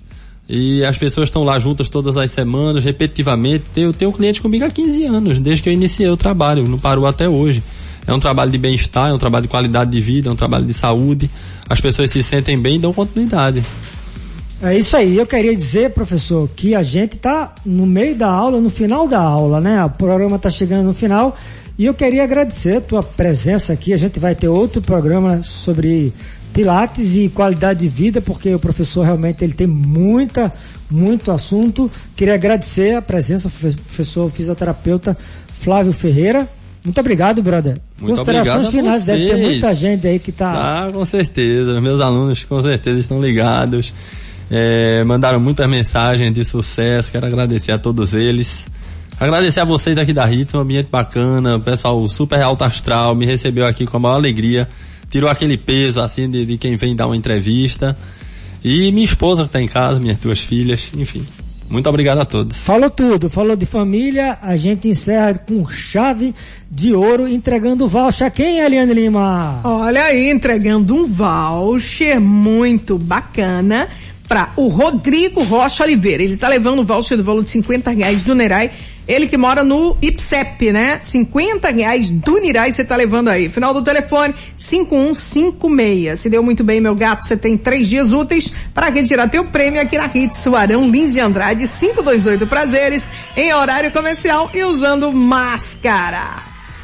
E 0.49 0.83
as 0.83 0.97
pessoas 0.97 1.29
estão 1.29 1.43
lá 1.43 1.57
juntas 1.59 1.87
todas 1.87 2.17
as 2.17 2.31
semanas, 2.31 2.83
repetitivamente. 2.83 3.63
Eu 3.75 3.93
tenho 3.93 4.11
um 4.11 4.13
cliente 4.13 4.41
comigo 4.41 4.65
há 4.65 4.69
15 4.69 5.05
anos, 5.05 5.39
desde 5.39 5.63
que 5.63 5.69
eu 5.69 5.73
iniciei 5.73 6.09
o 6.09 6.17
trabalho, 6.17 6.67
não 6.67 6.77
parou 6.77 7.07
até 7.07 7.29
hoje. 7.29 7.63
É 8.05 8.13
um 8.13 8.19
trabalho 8.19 8.51
de 8.51 8.57
bem-estar, 8.57 9.09
é 9.09 9.13
um 9.13 9.17
trabalho 9.17 9.43
de 9.43 9.47
qualidade 9.47 9.91
de 9.91 10.01
vida, 10.01 10.29
é 10.29 10.31
um 10.31 10.35
trabalho 10.35 10.65
de 10.65 10.73
saúde. 10.73 11.29
As 11.69 11.79
pessoas 11.79 12.09
se 12.09 12.21
sentem 12.23 12.59
bem 12.59 12.75
e 12.75 12.79
dão 12.79 12.91
continuidade. 12.91 13.63
É 14.61 14.77
isso 14.77 14.97
aí. 14.97 15.17
Eu 15.17 15.25
queria 15.25 15.55
dizer, 15.55 15.91
professor, 15.91 16.49
que 16.55 16.75
a 16.75 16.83
gente 16.83 17.15
está 17.15 17.55
no 17.65 17.85
meio 17.85 18.15
da 18.15 18.27
aula, 18.27 18.59
no 18.59 18.69
final 18.69 19.07
da 19.07 19.19
aula, 19.19 19.61
né? 19.61 19.83
O 19.85 19.89
programa 19.89 20.35
está 20.35 20.49
chegando 20.49 20.85
no 20.85 20.93
final. 20.93 21.35
E 21.81 21.85
eu 21.87 21.95
queria 21.95 22.23
agradecer 22.23 22.77
a 22.77 22.81
tua 22.81 23.01
presença 23.01 23.73
aqui. 23.73 23.91
A 23.91 23.97
gente 23.97 24.19
vai 24.19 24.35
ter 24.35 24.47
outro 24.47 24.83
programa 24.83 25.41
sobre 25.41 26.13
Pilates 26.53 27.15
e 27.15 27.27
qualidade 27.27 27.79
de 27.79 27.89
vida, 27.89 28.21
porque 28.21 28.53
o 28.53 28.59
professor 28.59 29.03
realmente 29.03 29.43
ele 29.43 29.53
tem 29.53 29.65
muita, 29.65 30.53
muito 30.91 31.31
assunto. 31.31 31.89
Queria 32.15 32.35
agradecer 32.35 32.93
a 32.93 33.01
presença 33.01 33.49
do 33.49 33.77
professor 33.77 34.29
fisioterapeuta 34.29 35.17
Flávio 35.59 35.91
Ferreira. 35.91 36.47
Muito 36.85 37.01
obrigado, 37.01 37.41
brother. 37.41 37.79
Muito 37.99 38.15
Considerações 38.17 38.67
finais, 38.67 39.03
deve 39.03 39.29
ter 39.29 39.37
muita 39.37 39.73
gente 39.73 40.05
aí 40.05 40.19
que 40.19 40.29
está. 40.29 40.51
Ah, 40.85 40.91
com 40.91 41.03
certeza. 41.03 41.81
Meus 41.81 41.99
alunos 41.99 42.43
com 42.43 42.61
certeza 42.61 42.99
estão 42.99 43.19
ligados. 43.19 43.91
É, 44.51 45.03
mandaram 45.03 45.39
muitas 45.39 45.67
mensagens 45.67 46.31
de 46.31 46.43
sucesso. 46.43 47.11
Quero 47.11 47.25
agradecer 47.25 47.71
a 47.71 47.79
todos 47.79 48.13
eles. 48.13 48.65
Agradecer 49.21 49.61
a 49.61 49.65
vocês 49.65 49.97
aqui 49.97 50.11
da 50.11 50.29
Hits, 50.29 50.53
um 50.53 50.59
ambiente 50.59 50.89
bacana, 50.91 51.55
o 51.55 51.61
pessoal 51.61 52.05
super 52.09 52.41
alto 52.41 52.63
astral, 52.63 53.15
me 53.15 53.25
recebeu 53.25 53.65
aqui 53.65 53.85
com 53.85 53.95
a 53.95 53.99
maior 53.99 54.15
alegria 54.15 54.67
tirou 55.11 55.29
aquele 55.29 55.57
peso 55.57 55.99
assim 55.99 56.31
de, 56.31 56.45
de 56.45 56.57
quem 56.57 56.77
vem 56.77 56.95
dar 56.95 57.05
uma 57.05 57.17
entrevista. 57.17 57.95
E 58.63 58.91
minha 58.91 59.03
esposa 59.03 59.41
que 59.41 59.49
está 59.49 59.61
em 59.61 59.67
casa, 59.67 59.99
minhas 59.99 60.17
duas 60.17 60.39
filhas, 60.39 60.89
enfim. 60.95 61.25
Muito 61.69 61.87
obrigado 61.87 62.19
a 62.19 62.25
todos. 62.25 62.57
Falou 62.57 62.89
tudo, 62.89 63.29
falou 63.29 63.55
de 63.55 63.65
família. 63.65 64.37
A 64.41 64.55
gente 64.55 64.87
encerra 64.87 65.35
com 65.35 65.67
chave 65.69 66.33
de 66.69 66.93
ouro 66.93 67.27
entregando 67.27 67.85
o 67.85 67.87
voucher. 67.87 68.29
Quem, 68.31 68.59
Eliane 68.59 68.93
Lima? 68.93 69.61
Olha 69.63 70.03
aí, 70.03 70.29
entregando 70.29 70.93
um 70.93 71.05
voucher 71.05 72.19
muito 72.19 72.97
bacana 72.97 73.87
para 74.27 74.51
o 74.57 74.67
Rodrigo 74.67 75.43
Rocha 75.43 75.83
Oliveira. 75.83 76.23
Ele 76.23 76.35
está 76.35 76.47
levando 76.47 76.79
o 76.79 76.85
voucher 76.85 77.17
do 77.17 77.23
valor 77.23 77.43
de 77.43 77.49
50 77.49 77.91
reais 77.91 78.23
do 78.23 78.35
Nerai. 78.35 78.71
Ele 79.07 79.27
que 79.27 79.37
mora 79.37 79.63
no 79.63 79.97
IPSEP, 80.01 80.71
né? 80.71 80.99
50 81.01 81.69
reais 81.69 82.09
do 82.09 82.39
Nirai 82.39 82.71
você 82.71 82.83
está 82.83 82.95
levando 82.95 83.29
aí. 83.29 83.49
Final 83.49 83.73
do 83.73 83.83
telefone 83.83 84.33
5156. 84.55 86.19
Se 86.19 86.29
deu 86.29 86.43
muito 86.43 86.63
bem, 86.63 86.79
meu 86.79 86.95
gato, 86.95 87.25
você 87.25 87.35
tem 87.35 87.57
três 87.57 87.87
dias 87.87 88.11
úteis 88.11 88.53
para 88.73 88.89
retirar 88.89 89.27
teu 89.27 89.45
prêmio 89.45 89.81
aqui 89.81 89.97
na 89.97 90.05
Hits 90.13 90.37
Suarão 90.37 90.89
Lins 90.89 91.13
de 91.13 91.19
Andrade 91.19 91.67
528 91.67 92.47
Prazeres 92.47 93.09
em 93.35 93.53
horário 93.53 93.91
comercial 93.91 94.49
e 94.53 94.63
usando 94.63 95.11
máscara. 95.11 96.43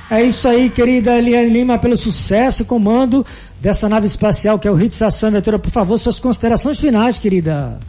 É 0.10 0.24
isso 0.24 0.48
aí, 0.48 0.70
querida 0.70 1.18
Eliane 1.18 1.50
Lima, 1.50 1.78
pelo 1.78 1.98
sucesso 1.98 2.62
e 2.62 2.66
comando 2.66 3.26
dessa 3.60 3.90
nave 3.90 4.08
espacial 4.08 4.58
que 4.58 4.68
é 4.68 4.72
o 4.72 4.82
Hits 4.82 5.02
Ação 5.02 5.30
Aventura. 5.30 5.60
Por 5.60 5.72
favor, 5.72 5.98
suas 5.98 6.20
considerações 6.20 6.80
finais, 6.80 7.20
querida. 7.20 7.80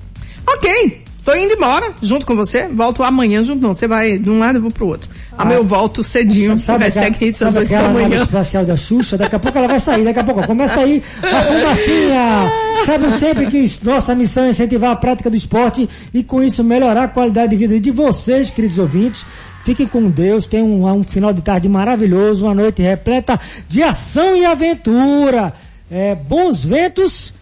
Ok, 0.47 1.05
tô 1.29 1.35
indo 1.35 1.53
embora 1.53 1.93
junto 2.01 2.25
com 2.25 2.35
você. 2.35 2.67
Volto 2.69 3.03
amanhã 3.03 3.43
junto, 3.43 3.61
não. 3.61 3.75
Você 3.75 3.87
vai 3.87 4.17
de 4.17 4.31
um 4.31 4.39
lado 4.39 4.55
e 4.55 4.57
eu 4.57 4.63
vou 4.63 4.71
pro 4.71 4.87
outro. 4.87 5.11
Ah, 5.33 5.43
Amanhã 5.43 5.59
eu 5.59 5.65
volto 5.65 6.03
cedinho. 6.03 6.59
Sabe, 6.59 6.87
aquela, 6.87 7.09
Hits 7.09 7.37
sabe 7.37 7.59
aquela 7.59 7.91
nave 7.91 8.17
espacial 8.17 8.65
da 8.65 8.75
Xuxa? 8.75 9.19
Daqui 9.19 9.37
a 9.37 9.39
pouco 9.39 9.59
ela 9.59 9.69
vai 9.69 9.79
sair. 9.79 10.05
Daqui 10.05 10.21
a 10.21 10.25
pouco 10.25 10.47
começa 10.47 10.81
aí 10.81 11.03
a 11.23 11.43
fumacinha. 11.45 12.53
Sabe 12.87 13.11
sempre 13.11 13.47
que 13.49 13.71
nossa 13.83 14.15
missão 14.15 14.45
é 14.45 14.49
incentivar 14.49 14.93
a 14.93 14.97
prática 14.97 15.29
do 15.29 15.37
esporte 15.37 15.87
e 16.15 16.25
com 16.25 16.43
isso 16.43 16.65
melhorar 16.65 17.05
a 17.05 17.09
qualidade 17.09 17.51
de 17.51 17.57
vida 17.59 17.79
de 17.79 17.91
vocês, 17.91 18.49
queridos 18.49 18.79
ouvintes. 18.79 19.27
Fiquem 19.65 19.87
com 19.87 20.09
Deus, 20.09 20.47
tenham 20.47 20.67
um, 20.67 20.91
um, 20.91 21.05
final 21.05 21.35
de 21.35 21.43
tarde 21.43 21.69
maravilhoso, 21.69 22.47
uma 22.47 22.55
noite 22.55 22.81
repleta 22.81 23.39
de 23.69 23.83
ação 23.83 24.35
e 24.35 24.47
aventura. 24.47 25.53
É, 25.91 26.15
bons 26.15 26.65
ventos, 26.65 27.35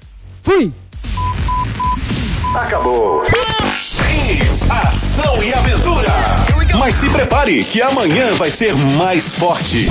fui! 0.43 0.73
Acabou. 2.57 3.23
Hits, 4.57 4.71
ação 4.71 5.43
e 5.43 5.53
aventura. 5.53 6.09
Mas 6.79 6.97
se 6.97 7.09
prepare 7.11 7.65
que 7.65 7.83
amanhã 7.83 8.35
vai 8.37 8.51
ser 8.51 8.75
mais 8.75 9.33
forte. 9.35 9.89